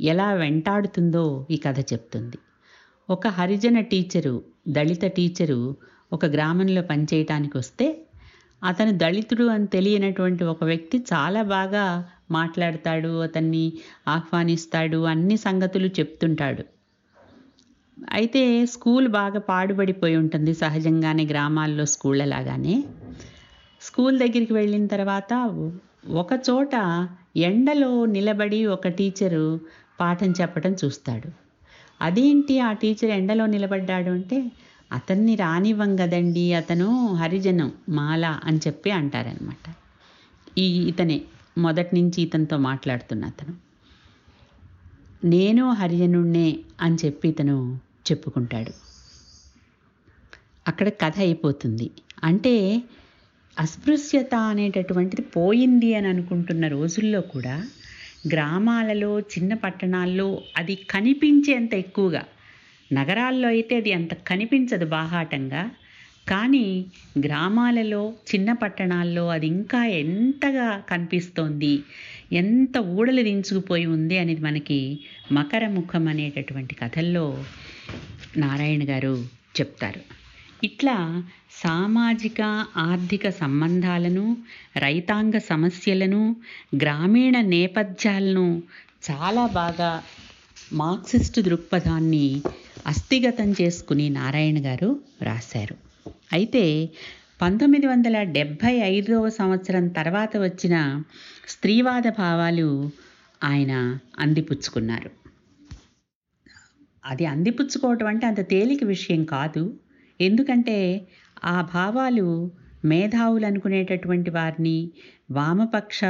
[0.00, 2.38] ఎలా వెంటాడుతుందో ఈ కథ చెప్తుంది.
[3.08, 4.32] ఒక హరిజన టీచరు
[4.68, 5.60] దళిత టీచరు
[6.12, 7.86] ఒక గ్రామంలో పనిచేయటానికి వస్తే
[8.62, 11.84] అతను దళితుడు అని తెలియనటువంటి ఒక వ్యక్తి చాలా బాగా
[12.30, 13.64] మాట్లాడతాడు అతన్ని
[14.08, 16.64] ఆహ్వానిస్తాడు అన్ని సంగతులు చెప్తుంటాడు.
[18.12, 22.76] అయితే స్కూల్ బాగా పాడుబడిపోయి ఉంటుంది సహజంగానే గ్రామాల్లో స్కూళ్ళ లాగానే
[23.80, 25.32] స్కూల్ దగ్గరికి వెళ్ళిన తర్వాత
[26.14, 26.74] ఒక చోట
[27.36, 29.44] ఎండలో నిలబడి ఒక టీచరు
[30.00, 31.47] పాఠం చెప్పడం చూస్తాడు.
[32.00, 34.38] అదేంటి ఆ టీచర్ ఎండలో నిలబడ్డాడు అంటే
[34.92, 39.64] అతన్ని రానివ్వం కదండి అతను హరిజనం మాల అని చెప్పి అంటారనమాట
[40.58, 41.20] ఈ ఇతనే
[41.58, 43.54] మొదటి నుంచి ఇతనితో మాట్లాడుతున్న అతను.
[45.24, 47.56] నేను హరిజనుణ్ణే అని చెప్పి ఇతను
[48.10, 48.72] చెప్పుకుంటాడు.
[50.68, 51.90] అక్కడ కథ అయిపోతుంది.
[52.24, 52.82] అంటే
[53.56, 57.54] అస్పృశ్యత అనేటటువంటిది పోయింది అని అనుకుంటున్న రోజుల్లో కూడా
[58.26, 62.24] గ్రామాలలో చిన్న పట్టణాల్లో అది కనిపించేంత ఎక్కువగా.
[62.92, 65.70] నగరాల్లో అయితే అది అంత కనిపించదు బాహాటంగా.
[66.28, 66.86] కానీ
[67.18, 71.80] గ్రామాలలో చిన్న పట్టణాల్లో అది ఇంకా ఎంతగా కనిపిస్తోంది
[72.32, 75.00] ఎంత ఊడలు దించుకుపోయి ఉంది అనేది మనకి
[75.32, 77.44] మకర ముఖం అనేటటువంటి కథల్లో
[78.36, 79.24] నారాయణ గారు
[79.60, 80.00] చెప్తారు.
[80.64, 81.22] ఇట్లా
[81.62, 82.40] సామాజిక
[82.76, 84.24] ఆర్థిక సంబంధాలను
[84.76, 86.36] రైతాంగ సమస్యలను
[86.76, 88.62] గ్రామీణ నేపథ్యాలను
[89.02, 89.90] చాలా బాగా
[90.72, 92.26] మార్క్సిస్ట్ దృక్పథాన్ని
[92.86, 94.90] అస్థిగతం చేసుకుని నారాయణ గారు
[95.22, 95.76] రాశారు.
[96.32, 96.64] అయితే
[97.40, 100.76] పంతొమ్మిది వందల డెబ్భై ఐదవ సంవత్సరం తర్వాత వచ్చిన
[101.48, 102.68] స్త్రీవాద భావాలు
[103.42, 103.72] ఆయన
[104.18, 105.10] అందిపుచ్చుకున్నారు.
[107.04, 109.62] అది అందిపుచ్చుకోవటం అంటే అంత తేలిక విషయం కాదు.
[110.20, 110.78] ఎందుకంటే
[111.44, 112.50] ఆ భావాలు
[112.84, 114.90] మేధావులు అనుకునేటటువంటి వారిని
[115.30, 116.04] వామపక్ష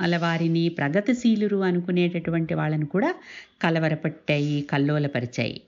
[0.00, 3.14] అల వారిని ప్రగతిశీలురు అనుకునేటటువంటి వాళ్ళని కూడా
[3.62, 5.60] కలవరపట్టాయి కల్లోలపరిచాయి.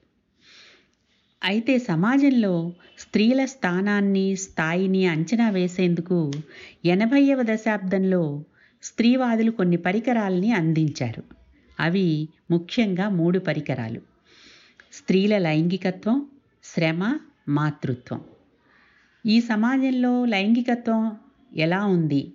[1.45, 6.33] అయితే సమాజంలో స్త్రీల స్థానాన్ని స్థాయిని అంచనా వేసేందుకు
[6.85, 8.45] ఎనభైవ దశాబ్దంలో
[8.83, 11.23] స్త్రీవాదులు కొన్ని పరికరాలని అందించారు.
[11.81, 14.01] అవి ముఖ్యంగా మూడు పరికరాలు.
[14.93, 16.27] స్త్రీల లైంగికత్వం
[16.65, 18.21] శ్రమ మాతృత్వం.
[19.27, 21.17] ఈ సమాజంలో లైంగికత్వం
[21.57, 22.33] ఎలా ఉంది?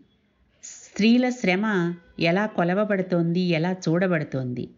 [0.64, 3.40] స్త్రీల శ్రమ ఎలా కొలవబడుతోంది?
[3.40, 4.70] ఎలా చూడబడుతోంది?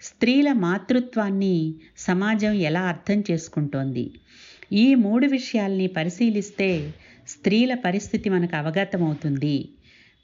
[0.00, 4.10] స్త్రీల మాతృత్వాన్ని సమాజం ఎలా అర్థం చేసుకుంటోంది?
[4.72, 6.92] ఈ మూడు విషయాల్ని పరిశీలిస్తే
[7.28, 9.68] స్త్రీల పరిస్థితి మనకు అవగతమవుతుంది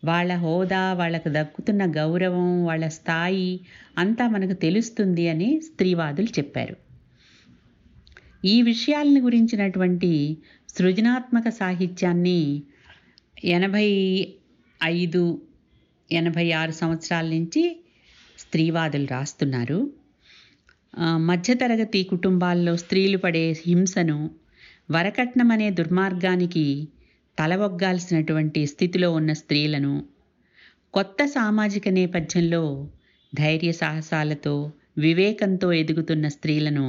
[0.04, 3.60] వాళ్ళ హోదా వాళ్ళకు దక్కుతున్న గౌరవం వాళ్ళ స్థాయి
[3.98, 6.76] అంతా మనకు తెలుస్తుంది అని స్త్రీవాదులు చెప్పారు.
[8.46, 10.12] ఈ విషయాలను గురించినటువంటి
[10.68, 12.40] సృజనాత్మక సాహిత్యాన్ని
[13.48, 13.88] ఎనభై
[14.80, 15.22] ఐదు
[16.10, 17.62] ఎనభై ఆరు సంవత్సరాల నుంచి
[18.38, 19.78] స్త్రీవాదులు రాస్తున్నారు.
[21.26, 24.18] మధ్యతరగతి కుటుంబాల్లో స్త్రీలు పడే హింసను
[24.90, 26.66] వరకట్నం అనే దుర్మార్గానికి
[27.38, 29.94] తలవొగ్గాల్సినటువంటి స్థితిలో ఉన్న స్త్రీలను
[30.94, 32.62] కొత్త సామాజిక నేపథ్యంలో
[33.32, 34.54] ధైర్య సాహసాలతో
[34.98, 36.86] వివేకంతో ఎదుగుతున్న స్త్రీలను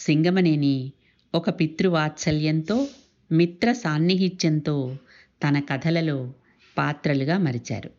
[0.00, 0.92] సింగమనేని
[1.34, 2.88] ఒక పితృవాత్సల్యంతో
[3.32, 4.96] మిత్ర సాన్నిహిత్యంతో
[5.42, 6.32] తన కథలలో
[6.78, 7.90] పాత్రలుగా మరిచారు.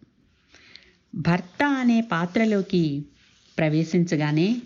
[1.15, 3.05] భర్త అనే పాత్రలోకి
[3.57, 4.61] ప్రవేశించగానే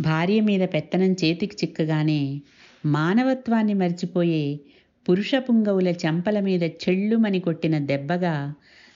[0.00, 2.42] భార్య మీద పెత్తనం చేతికి చిక్కగానే
[2.86, 4.60] మానవత్వాన్ని మర్చిపోయే
[5.08, 8.54] పురుష పుంగవుల చెంపల మీద చెళ్ళుమని కొట్టిన దెబ్బగా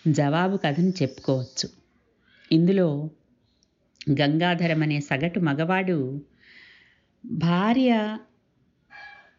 [0.09, 1.69] జవాబు కథను చెప్పుకోవచ్చు.
[2.53, 3.11] ఇందులో
[4.11, 5.99] గంగాధరం అనే సగటు మగవాడు
[7.27, 8.19] భార్య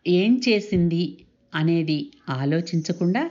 [0.08, 1.18] ఏం చేసింది
[1.56, 3.30] అనేది ఆలోచించకుండా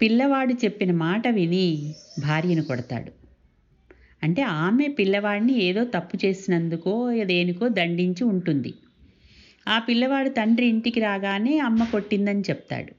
[0.00, 3.12] పిల్లవాడు చెప్పిన మాట విని భార్యను కొడతాడు.
[4.22, 8.74] అంటే ఆమె పిల్లవాడిని ఏదో తప్పు చేసినందుకో దేనికో దండించి ఉంటుంది.
[9.68, 12.92] ఆ పిల్లవాడు తండ్రి ఇంటికి రాగానే అమ్మ కొట్టిందని చెప్తాడు.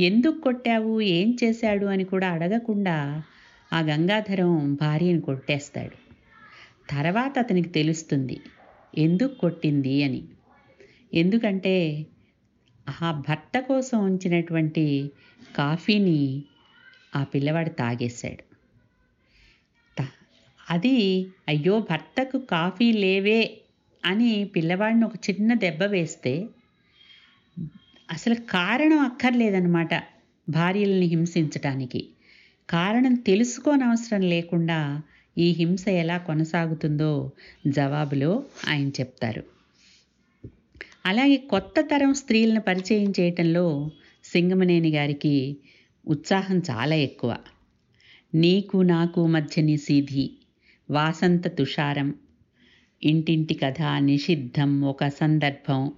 [0.00, 1.00] ఎందుకు కొట్టావు?
[1.00, 1.86] ఏం చేశాడు?
[1.86, 3.22] అని కూడా అడగకుండా
[3.72, 5.96] ఆ గంగాధరం భార్యను కొట్టేస్తాడు.
[6.90, 8.40] తర్వాత అతనికి తెలుస్తుంది
[8.98, 10.22] ఎందుకు కొట్టింది అని.
[11.14, 12.06] ఎందుకంటే
[13.02, 15.10] ఆ భర్త కోసం ఉంచినటువంటి
[15.56, 16.42] కాఫీని
[17.16, 18.42] ఆ పిల్లవాడు తాగేశాడు.
[19.98, 20.26] తా-
[20.70, 23.60] అది అయ్యో భర్తకు కాఫీ లేవే
[24.04, 26.46] అని పిల్లవాడిని ఒక చిన్న దెబ్బ వేస్తే
[28.10, 29.94] అసలు కారణం అక్కర్లేదన్నమాట
[30.48, 32.08] భార్యల్ని హింసించటానికి.
[32.70, 35.02] కారణం తెలుసుకోనవసరం లేకుండా
[35.38, 37.32] ఈ హింస ఎలా కొనసాగుతుందో
[37.66, 39.42] జవాబులో ఆయన చెప్తారు.
[41.06, 43.90] అలాగే కొత్త తరం స్త్రీలను పరిచయం చేయటంలో
[44.24, 45.56] సింగమనేని గారికి
[46.06, 47.36] ఉత్సాహం చాలా ఎక్కువ.
[48.34, 50.30] నీకు నాకు మధ్య నిశీధి
[50.90, 52.14] వాసంత తుషారం
[53.02, 55.92] ఇంటింటి కథ నిషిద్ధం ఒక సందర్భం.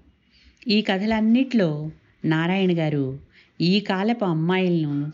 [0.68, 1.90] ఈ కథలన్నిట్లో
[2.24, 3.20] నారాయణ గారు
[3.60, 5.12] ఈ కాలపు అమ్మాయిలను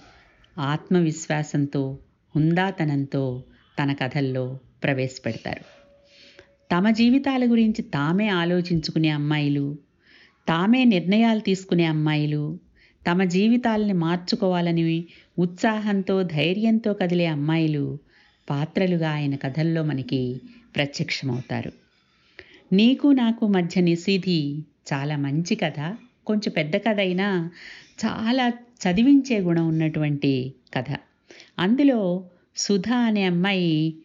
[0.59, 1.99] ఆత్మవిశ్వాసంతో
[2.37, 3.45] హుందాతనంతో
[3.79, 5.65] తన కథల్లో ప్రవేశపెడతారు.
[6.73, 9.79] తమ జీవితాల గురించి తామే ఆలోచించుకునే అమ్మాయిలు
[10.49, 12.59] తామే నిర్ణయాలు తీసుకునే అమ్మాయిలు
[13.11, 15.05] తమ జీవితాలని మార్చుకోవాలని
[15.39, 17.99] ఉత్సాహంతో ధైర్యంతో కదిలే అమ్మాయిలు
[18.51, 20.41] పాత్రలుగా ఆయన కథల్లో మనకి
[20.77, 21.73] ప్రత్యక్షమవుతారు.
[22.73, 24.59] నీకు నాకు మధ్య నిసీధి
[24.93, 27.51] చాలా మంచి కథ కొంచెం పెద్ద కథ అయినా
[28.07, 30.97] చాలా చదివించే గుణం ఉన్నటువంటి కథ.
[31.59, 32.25] అందులో
[32.57, 33.97] సుధా అనే అమ్మాయి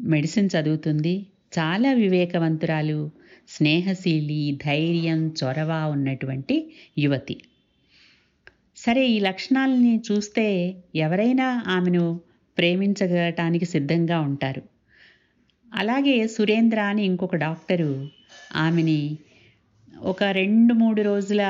[0.00, 1.26] మెడిసిన్ చదువుతుంది.
[1.58, 3.10] చాలా వివేకవంతురాలు
[3.48, 7.36] స్నేహశీలి ధైర్యం చొరవ ఉన్నటువంటి యువతి.
[8.76, 12.20] సరే ఈ లక్షణాలని చూస్తే ఎవరైనా ఆమెను
[12.58, 14.62] ప్రేమించగటానికి సిద్ధంగా ఉంటారు.
[15.74, 18.08] అలాగే సురేంద్ర అని ఇంకొక డాక్టరు
[18.56, 19.18] ఆమెని
[20.02, 21.42] ఒక రెండు మూడు రోజుల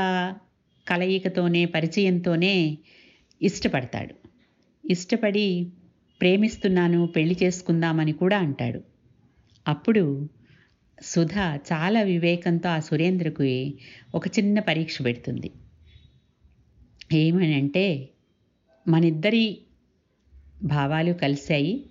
[0.89, 2.79] కలయికతోనే పరిచయంతోనే
[3.43, 4.15] ఇష్టపడతాడు.
[4.85, 5.67] ఇష్టపడి
[6.21, 8.81] ప్రేమిస్తున్నాను పెళ్ళి చేసుకుందామని కూడా అంటాడు.
[9.69, 10.29] అప్పుడు
[11.03, 11.39] సుధ
[11.73, 13.73] చాలా వివేకంతో ఆ సురేంద్రకు
[14.15, 15.51] ఒక చిన్న పరీక్ష పెడుతుంది.
[17.13, 18.09] ఏమనంటే
[18.89, 19.59] మనిద్దరి
[20.63, 21.87] భావాలు కలిశాయి.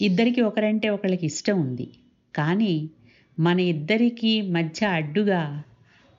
[0.00, 1.90] ఇద్దరికి ఒకరంటే ఒకళ్ళకి ఇష్టం ఉంది.
[2.36, 2.90] కానీ
[3.40, 5.62] మన ఇద్దరికి మధ్య అడ్డుగా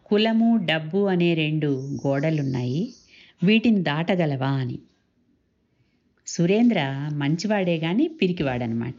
[0.06, 2.93] కులము డబ్బు అనే రెండు గోడలున్నాయి.
[3.43, 4.80] వీటిని దాటగలవా అని.
[6.36, 8.95] సురేంద్ర మంచివాడే కానీ పిరికివాడనమాట.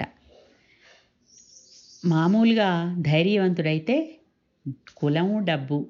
[2.05, 4.18] మామూలుగా ధైర్యవంతుడైతే
[4.96, 5.87] కులము డబ్బు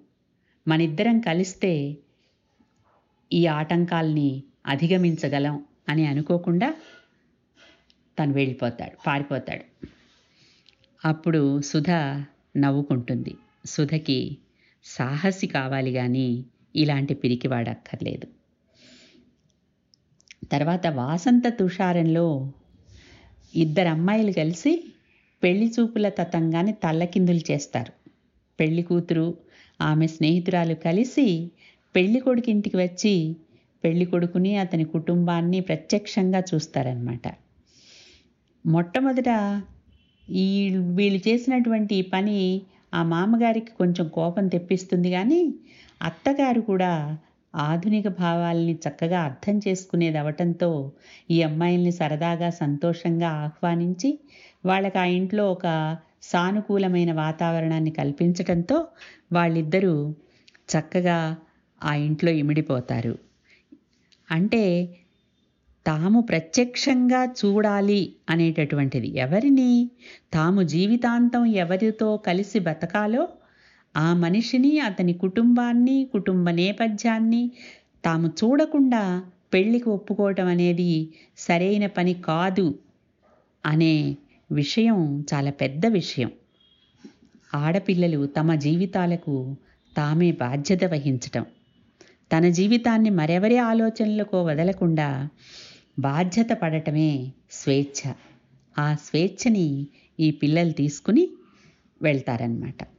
[0.68, 1.96] మనిద్దరం కలిస్తే
[3.32, 6.74] ఈ ఆటంకాల్ని అధిగమించగలం అని అనుకోకుండా
[8.18, 9.86] తను వెళ్ళిపోతాడు పారిపోతాడు.
[11.04, 11.90] అప్పుడు సుధ
[12.56, 13.34] నవ్వుకుంటుంది.
[13.66, 14.38] సుధకి
[14.84, 16.44] సాహసి కావాలి కానీ
[16.76, 18.35] ఇలాంటి పిరికివాడక్కర్లేదు.
[20.52, 22.26] తర్వాత వాసంత తుషారంలో
[23.54, 24.72] ఇద్దరు అమ్మాయిలు కలిసి
[25.42, 27.92] పెళ్ళి చూపుల తతంగాన్ని తల్లకిందులు చేస్తారు.
[28.58, 29.26] పెళ్ళి కూతురు
[29.80, 31.26] ఆమె స్నేహితురాలు కలిసి
[31.94, 33.14] పెళ్ళి కొడుకింటికి వచ్చి
[33.84, 37.26] పెళ్ళి కొడుకుని అతని కుటుంబాన్ని ప్రత్యక్షంగా చూస్తారనమాట
[38.64, 39.30] మొట్టమొదట
[40.28, 40.46] ఈ
[40.94, 42.38] వీళ్ళు చేసినటువంటి పని
[42.94, 45.40] ఆ మామగారికి కొంచెం కోపం తెప్పిస్తుంది కానీ
[46.02, 46.92] అత్తగారు కూడా
[47.56, 50.92] ఆధునిక భావాల్ని చక్కగా అర్థం చేసుకునేది అవటంతో
[51.30, 54.18] ఈ అమ్మాయిల్ని సరదాగా సంతోషంగా ఆహ్వానించి
[54.66, 58.88] వాళ్ళకి ఆ ఇంట్లో ఒక సానుకూలమైన వాతావరణాన్ని కల్పించటంతో
[59.32, 60.14] వాళ్ళిద్దరూ
[60.70, 61.36] చక్కగా
[61.84, 63.18] ఆ ఇంట్లో ఇమిడిపోతారు.
[64.30, 64.94] అంటే
[65.86, 69.90] తాము ప్రత్యక్షంగా చూడాలి అనేటటువంటిది ఎవరిని
[70.34, 73.28] తాము జీవితాంతం ఎవరితో కలిసి బతకాలో
[73.96, 77.50] ఆ మనిషిని అతని కుటుంబాన్ని కుటుంబ నేపథ్యాన్ని
[78.04, 82.78] తాము చూడకుండా పెళ్ళికి ఒప్పుకోవటం అనేది సరైన పని కాదు
[83.66, 84.16] అనే
[84.52, 86.30] విషయం చాలా పెద్ద విషయం.
[87.54, 89.56] ఆడపిల్లలు తమ జీవితాలకు
[89.96, 91.46] తామే బాధ్యత వహించటం.
[92.32, 95.28] తన జీవితాన్ని మరెవరి ఆలోచనలకో వదలకుండా
[95.98, 98.00] బాధ్యత పడటమే స్వేచ్ఛ.
[98.78, 99.86] ఆ స్వేచ్ఛని
[100.20, 101.28] ఈ పిల్లలు తీసుకుని
[102.02, 102.95] వెళ్తారనమాట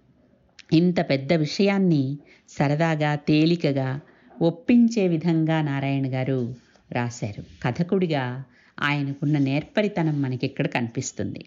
[0.73, 2.17] ఇంత పెద్ద విషయాన్ని
[2.49, 3.99] సరదాగా తేలికగా
[4.41, 6.55] ఒప్పించే విధంగా నారాయణ గారు
[6.91, 7.43] రాశారు.
[7.63, 8.43] కథకుడిగా
[8.79, 11.45] ఆయనకున్న నేర్పరితనం మనకి ఇక్కడ కనిపిస్తుంది.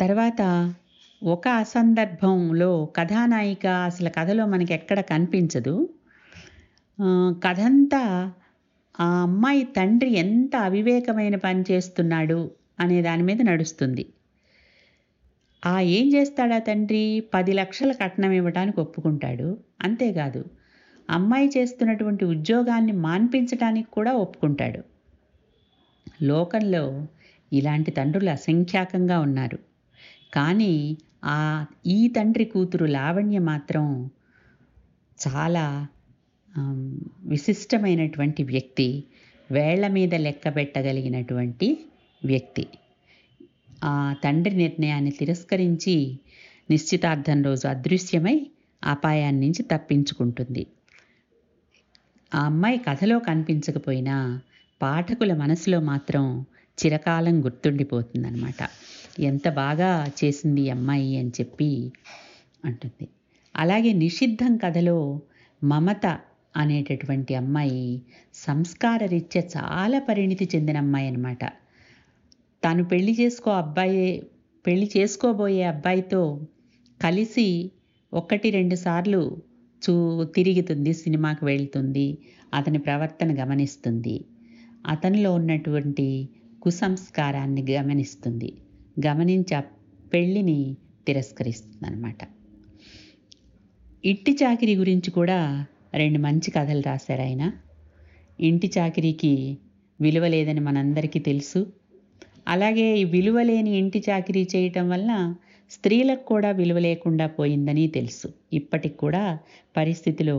[0.00, 0.42] తర్వాత
[1.22, 5.88] ఒక అసందర్భంలో కథానాయిక అసలు కథలో మనకి ఎక్కడ కనిపించదు
[7.44, 8.32] కథంతా
[9.00, 14.06] ఆ అమ్మాయి తండ్రి ఎంత అవివేకమైన పని చేస్తున్నాడు అనే దాని మీద నడుస్తుంది.
[15.64, 17.02] ఆ ఏం చేస్తాడా తండ్రి?
[17.34, 19.46] పది లక్షల కట్నం ఇవ్వడానికి ఒప్పుకుంటాడు.
[19.82, 20.42] అంతేకాదు
[21.10, 24.80] అమ్మాయి చేస్తున్నటువంటి ఉద్యోగాన్ని మాన్పించడానికి కూడా ఒప్పుకుంటాడు.
[26.22, 26.84] లోకంలో
[27.52, 29.58] ఇలాంటి తండ్రులు అసంఖ్యాకంగా ఉన్నారు.
[30.34, 30.72] కానీ
[31.24, 31.38] ఆ
[31.86, 33.86] ఈ తండ్రి కూతురు లావణ్య మాత్రం
[35.18, 35.64] చాలా
[37.28, 38.88] విశిష్టమైనటువంటి వ్యక్తి
[39.50, 41.68] వేళ్ళ మీద లెక్క పెట్టగలిగినటువంటి
[42.22, 42.64] వ్యక్తి.
[43.84, 45.96] ఆ తండ్రి నిర్ణయాన్ని తిరస్కరించి
[46.70, 48.36] నిశ్చితార్థం రోజు అదృశ్యమై
[48.82, 50.66] అపాయాన్ని నుంచి తప్పించుకుంటుంది.
[52.34, 54.16] ఆ అమ్మాయి కథలో కనిపించకపోయినా
[54.80, 56.24] పాఠకుల మనసులో మాత్రం
[56.78, 58.60] చిరకాలం గుర్తుండిపోతుందన్నమాట.
[59.20, 59.90] ఎంత బాగా
[60.24, 61.92] చేసింది అమ్మాయి అని చెప్పి
[62.64, 63.06] అంటుంది.
[63.54, 64.98] అలాగే నిషిద్ధం కథలో
[65.62, 66.06] మమత
[66.56, 67.84] అనేటటువంటి అమ్మాయి
[68.34, 71.44] సంస్కార రీత్యా చాలా పరిణితి చెందిన అమ్మాయి అనమాట
[72.64, 74.22] తాను పెళ్ళి చేసుకో అబ్బాయి
[74.66, 76.40] పెళ్ళి చేసుకోబోయే అబ్బాయితో
[77.02, 77.70] కలిసి
[78.12, 79.42] ఒకటి రెండు సార్లు
[79.82, 82.18] చూ తిరుగుతుంది సినిమాకి వెళ్తుంది.
[82.54, 84.24] అతని ప్రవర్తన గమనిస్తుంది.
[84.86, 86.28] అతనిలో ఉన్నటువంటి
[86.62, 88.50] కుసంస్కారాన్ని గమనిస్తుంది.
[89.06, 89.62] గమనించి ఆ
[90.12, 92.20] పెళ్ళిని తిరస్కరిస్తుంది అనమాట
[94.04, 97.52] ఇంటి చాకిరి గురించి కూడా రెండు మంచి కథలు రాశారు ఆయన.
[98.40, 99.58] ఇంటి చాకిరికి
[100.00, 101.66] విలువ లేదని మనందరికీ తెలుసు.
[102.46, 105.10] అలాగే ఈ విలువ లేని ఇంటి చాకిరీ చేయటం వల్ల
[105.70, 108.28] స్త్రీలకు కూడా విలువ లేకుండా పోయిందని తెలుసు.
[108.52, 109.24] ఇప్పటికి కూడా
[109.76, 110.38] పరిస్థితిలో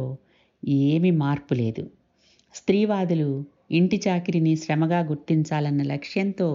[0.63, 1.83] ఏమీ మార్పు లేదు.
[2.55, 3.29] స్త్రీవాదులు
[3.71, 6.49] ఇంటి చాకిరిని శ్రమగా గుర్తించాలన్న లక్ష్యంతో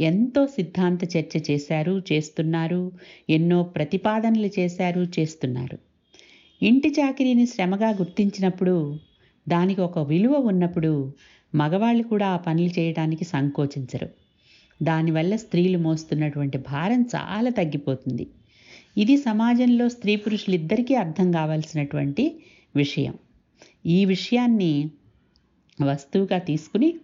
[0.00, 2.82] ఎంతో సిద్ధాంత చర్చ చేశారు చేస్తున్నారు
[3.28, 5.78] ఎన్నో ప్రతిపాదనలు చేశారు చేస్తున్నారు.
[6.62, 8.76] ఇంటి చాకిరీని శ్రమగా గుర్తించినప్పుడు
[9.46, 10.92] దానికి ఒక విలువ ఉన్నప్పుడు
[11.54, 14.08] మగవాళ్ళు కూడా ఆ పనులు చేయడానికి సంకోచించరు.
[14.82, 18.26] దానివల్ల స్త్రీలు మోస్తున్నటువంటి భారం చాలా తగ్గిపోతుంది.
[18.96, 22.40] ఇది సమాజంలో స్త్రీ పురుషులిద్దరికీ అర్థం కావాల్సినటువంటి
[22.76, 23.14] విషయం.
[23.86, 24.90] ఈ విషయాన్ని
[25.84, 26.94] వస్తువుగా తీసుకుని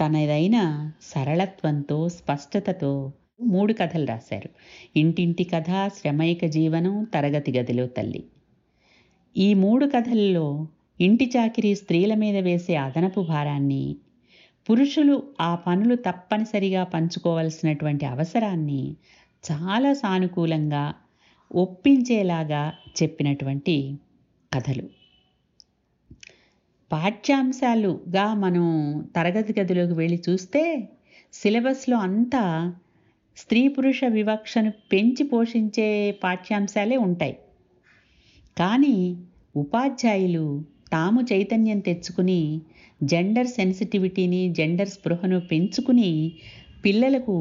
[0.00, 4.50] తనదైన సరళత్వంతో స్పష్టతతో మూడు కథలు రాశారు.
[4.96, 8.24] ఇంటింటి కథ శ్రమైక జీవనం తరగతి గదిలో తల్లి.
[9.36, 10.68] ఈ మూడు కథల్లో
[11.00, 13.96] ఇంటి చాకిరీ స్త్రీల మీద వేసే అదనపు భారాన్ని
[14.68, 18.96] పురుషులు ఆ పనులు తప్పనిసరిగా పంచుకోవాల్సినటువంటి అవసరాన్ని
[19.44, 20.94] చాలా సానుకూలంగా
[21.54, 22.72] ఒప్పించేలాగా
[23.02, 23.98] చెప్పినటువంటి
[24.54, 24.88] కథలు.
[26.92, 28.66] పాఠ్యాంశాలుగా మనం
[29.16, 30.88] తరగతి గదిలోకి వెళ్ళి చూస్తే
[31.32, 32.74] సిలబస్లో అంతా
[33.36, 37.38] స్త్రీ పురుష వివక్షను పెంచి పోషించే పాఠ్యాంశాలే ఉంటాయి.
[38.58, 39.16] కానీ
[39.56, 42.62] ఉపాధ్యాయులు తాము చైతన్యం తెచ్చుకుని
[43.04, 46.10] జెండర్ సెన్సిటివిటీని జెండర్ స్పృహను పెంచుకుని
[46.84, 47.36] పిల్లలకు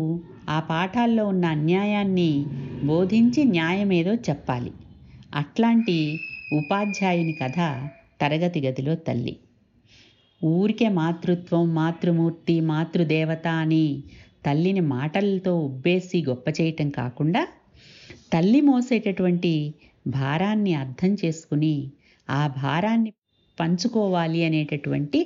[0.50, 2.32] ఆ పాఠాల్లో ఉన్న అన్యాయాన్ని
[2.84, 4.72] బోధించి న్యాయమేదో చెప్పాలి.
[5.34, 5.98] అట్లాంటి
[6.52, 7.60] ఉపాధ్యాయుని కథ
[8.22, 9.34] తరగతి గదిలో తల్లి.
[10.42, 13.86] ఊరికే మాతృత్వం మాతృమూర్తి మాతృదేవత అని
[14.46, 17.42] తల్లిని మాటలతో ఉబ్బేసి గొప్ప చేయటం కాకుండా
[18.32, 19.54] తల్లి మోసేటటువంటి
[20.14, 21.76] భారాన్ని అర్థం చేసుకుని
[22.28, 23.12] ఆ భారాన్ని
[23.58, 25.20] పంచుకోవాలి అనేటటువంటి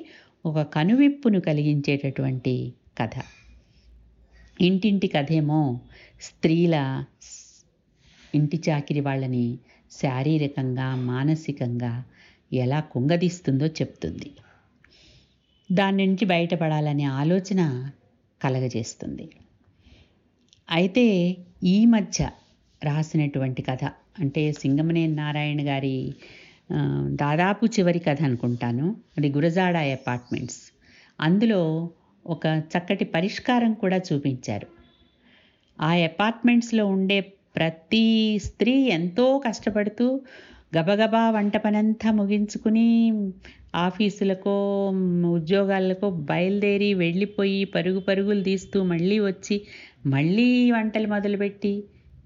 [0.47, 3.21] ఒక కనువిప్పును కలిగించేటటువంటి కథ.
[4.61, 5.79] ఇంటింటి కథేమో
[6.21, 7.05] స్త్రీల
[8.35, 9.57] ఇంటి చాకిరి వాళ్ళని
[9.91, 12.03] శారీరకంగా మానసికంగా
[12.53, 14.31] ఎలా కుంగదీస్తుందో చెప్తుంది.
[15.71, 17.91] దాని నుంచి బయటపడాలనే ఆలోచన
[18.41, 19.29] కలగజేస్తుంది.
[20.71, 22.29] అయితే ఈ మధ్య
[22.83, 23.83] రాసినటువంటి కథ
[24.19, 26.15] అంటే సింగమనేని నారాయణ గారి
[27.15, 28.85] దాదాపు చివరి కథ అనుకుంటాను.
[29.17, 30.59] అది గురజాడ అపార్ట్మెంట్స్.
[31.19, 31.61] అందులో
[32.25, 34.67] ఒక చక్కటి పరిష్కారం కూడా చూపించారు.
[35.79, 37.19] ఆ అపార్ట్మెంట్స్లో ఉండే
[37.55, 38.05] ప్రతి
[38.43, 40.07] స్త్రీ ఎంతో కష్టపడుతూ
[40.77, 42.87] గబగబా వంట పనంతా ముగించుకుని
[43.75, 44.55] ఆఫీసులకో
[45.31, 49.55] ఉద్యోగాలకో బయలుదేరి వెళ్ళిపోయి పరుగు పరుగులు తీస్తూ మళ్ళీ వచ్చి
[50.05, 51.73] మళ్ళీ వంటలు మొదలుపెట్టి.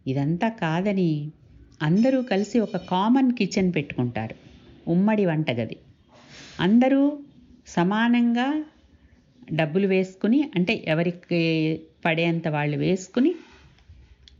[0.07, 1.11] ఇదంతా కాదని
[1.81, 4.35] అందరూ కలిసి ఒక కామన్ కిచెన్ పెట్టుకుంటారు.
[4.87, 5.77] ఉమ్మడి వంటగది.
[6.59, 7.19] అందరూ
[7.67, 8.65] సమానంగా
[9.53, 11.41] డబ్బులు వేసుకుని అంటే ఎవరికి
[12.05, 13.35] పడేంత వాళ్ళు వేసుకుని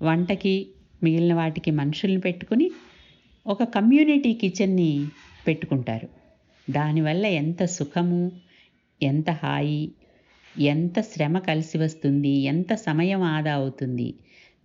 [0.01, 0.67] వంటకి
[1.03, 2.71] మిగిలిన వాటికి మనుషుల్ని పెట్టుకుని
[3.47, 5.07] ఒక కమ్యూనిటీ కిచెన్ని
[5.47, 6.09] పెట్టుకుంటారు.
[6.69, 8.31] దానివల్ల ఎంత సుఖము
[9.03, 9.91] ఎంత హాయి
[10.59, 14.13] ఎంత శ్రమ కలిసి వస్తుంది ఎంత సమయం ఆదా అవుతుంది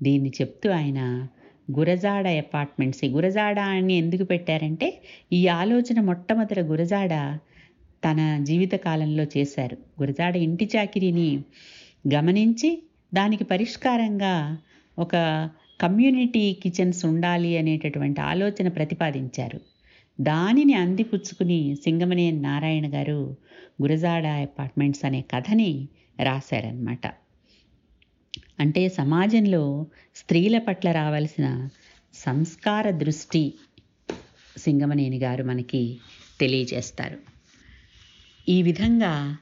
[0.03, 1.29] దీన్ని చెప్తూ ఆయన
[1.71, 5.03] గురజాడ అపార్ట్మెంట్స్ ఈ గురజాడ అని ఎందుకు పెట్టారంటే
[5.33, 7.39] ఈ ఆలోచన మొట్టమొదట గురజాడ
[8.05, 9.77] తన జీవితకాలంలో చేశారు.
[10.01, 11.29] గురజాడ ఇంటి చాకిరీని
[12.15, 12.83] గమనించి
[13.15, 14.35] దానికి పరిష్కారంగా
[14.99, 15.15] ఒక
[15.81, 19.61] కమ్యూనిటీ కిచెన్స్ ఉండాలి అనేటటువంటి ఆలోచన ప్రతిపాదించారు.
[20.21, 23.37] దానిని అందిపుచ్చుకుని సింగమనేని నారాయణ గారు
[23.83, 25.89] గురజాడ అపార్ట్మెంట్స్ అనే కథని
[26.23, 27.07] రాశారనమాట
[28.59, 29.87] అంటే సమాజంలో
[30.17, 31.69] స్త్రీల పట్ల రావాల్సిన
[32.15, 33.55] సంస్కార దృష్టి
[34.59, 35.99] సింగమనేని గారు మనకి
[36.41, 37.19] తెలియజేస్తారు.
[38.49, 39.37] ఈ విధంగా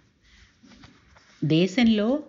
[1.44, 2.22] దేశంలో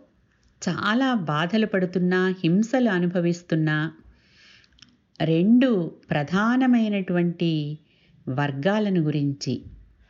[0.61, 3.91] చాలా బాధలు పడుతున్నా హింసలు అనుభవిస్తున్నా
[5.23, 7.77] రెండు ప్రధానమైనటువంటి
[8.29, 9.61] వర్గాలను గురించి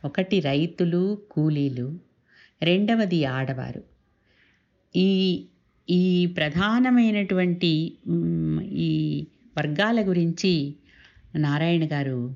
[0.04, 1.98] ఒకటి రైతులు కూలీలు
[2.62, 3.82] రెండవది ఆడవారు.
[4.96, 5.10] ఈ
[5.90, 7.98] ఈ ప్రధానమైనటువంటి
[8.72, 9.26] ఈ
[9.58, 10.74] వర్గాల గురించి
[11.36, 12.34] నారాయణ గారు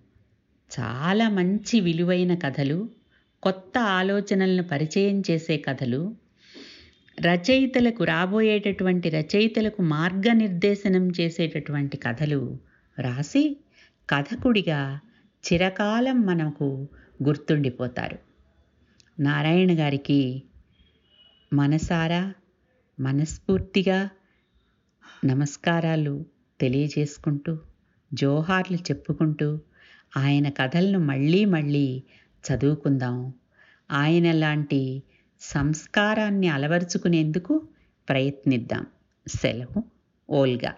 [0.70, 2.88] చాలా మంచి విలువైన కథలు
[3.42, 6.14] కొత్త ఆలోచనలను పరిచయం చేసే కథలు
[7.20, 12.58] రచయితలకు రాబోయేటటువంటి రచయితలకు మార్గనిర్దేశనం చేసేటటువంటి కథలు
[12.98, 13.56] రాసి
[14.10, 15.00] కథకుడిగా
[15.44, 16.88] చిరకాలం మనకు
[17.22, 18.18] గుర్తుండిపోతారు.
[19.20, 20.42] నారాయణ గారికి
[21.52, 22.32] మనసారా
[23.00, 24.10] మనస్ఫూర్తిగా
[25.24, 26.24] నమస్కారాలు
[26.60, 27.58] తెలియజేసుకుంటూ
[28.14, 29.58] జోహార్లు చెప్పుకుంటూ
[30.16, 32.02] ఆయన కథలను మళ్ళీ మళ్ళీ
[32.44, 33.32] చదువుకుందాం.
[33.90, 35.02] ఆయన లాంటి
[35.40, 37.68] సంస్కారాన్ని అలవరుచుకునేందుకు
[38.08, 38.86] ప్రయత్నిద్దాం.
[39.28, 39.84] సెలవు
[40.30, 40.74] ఓల్గా.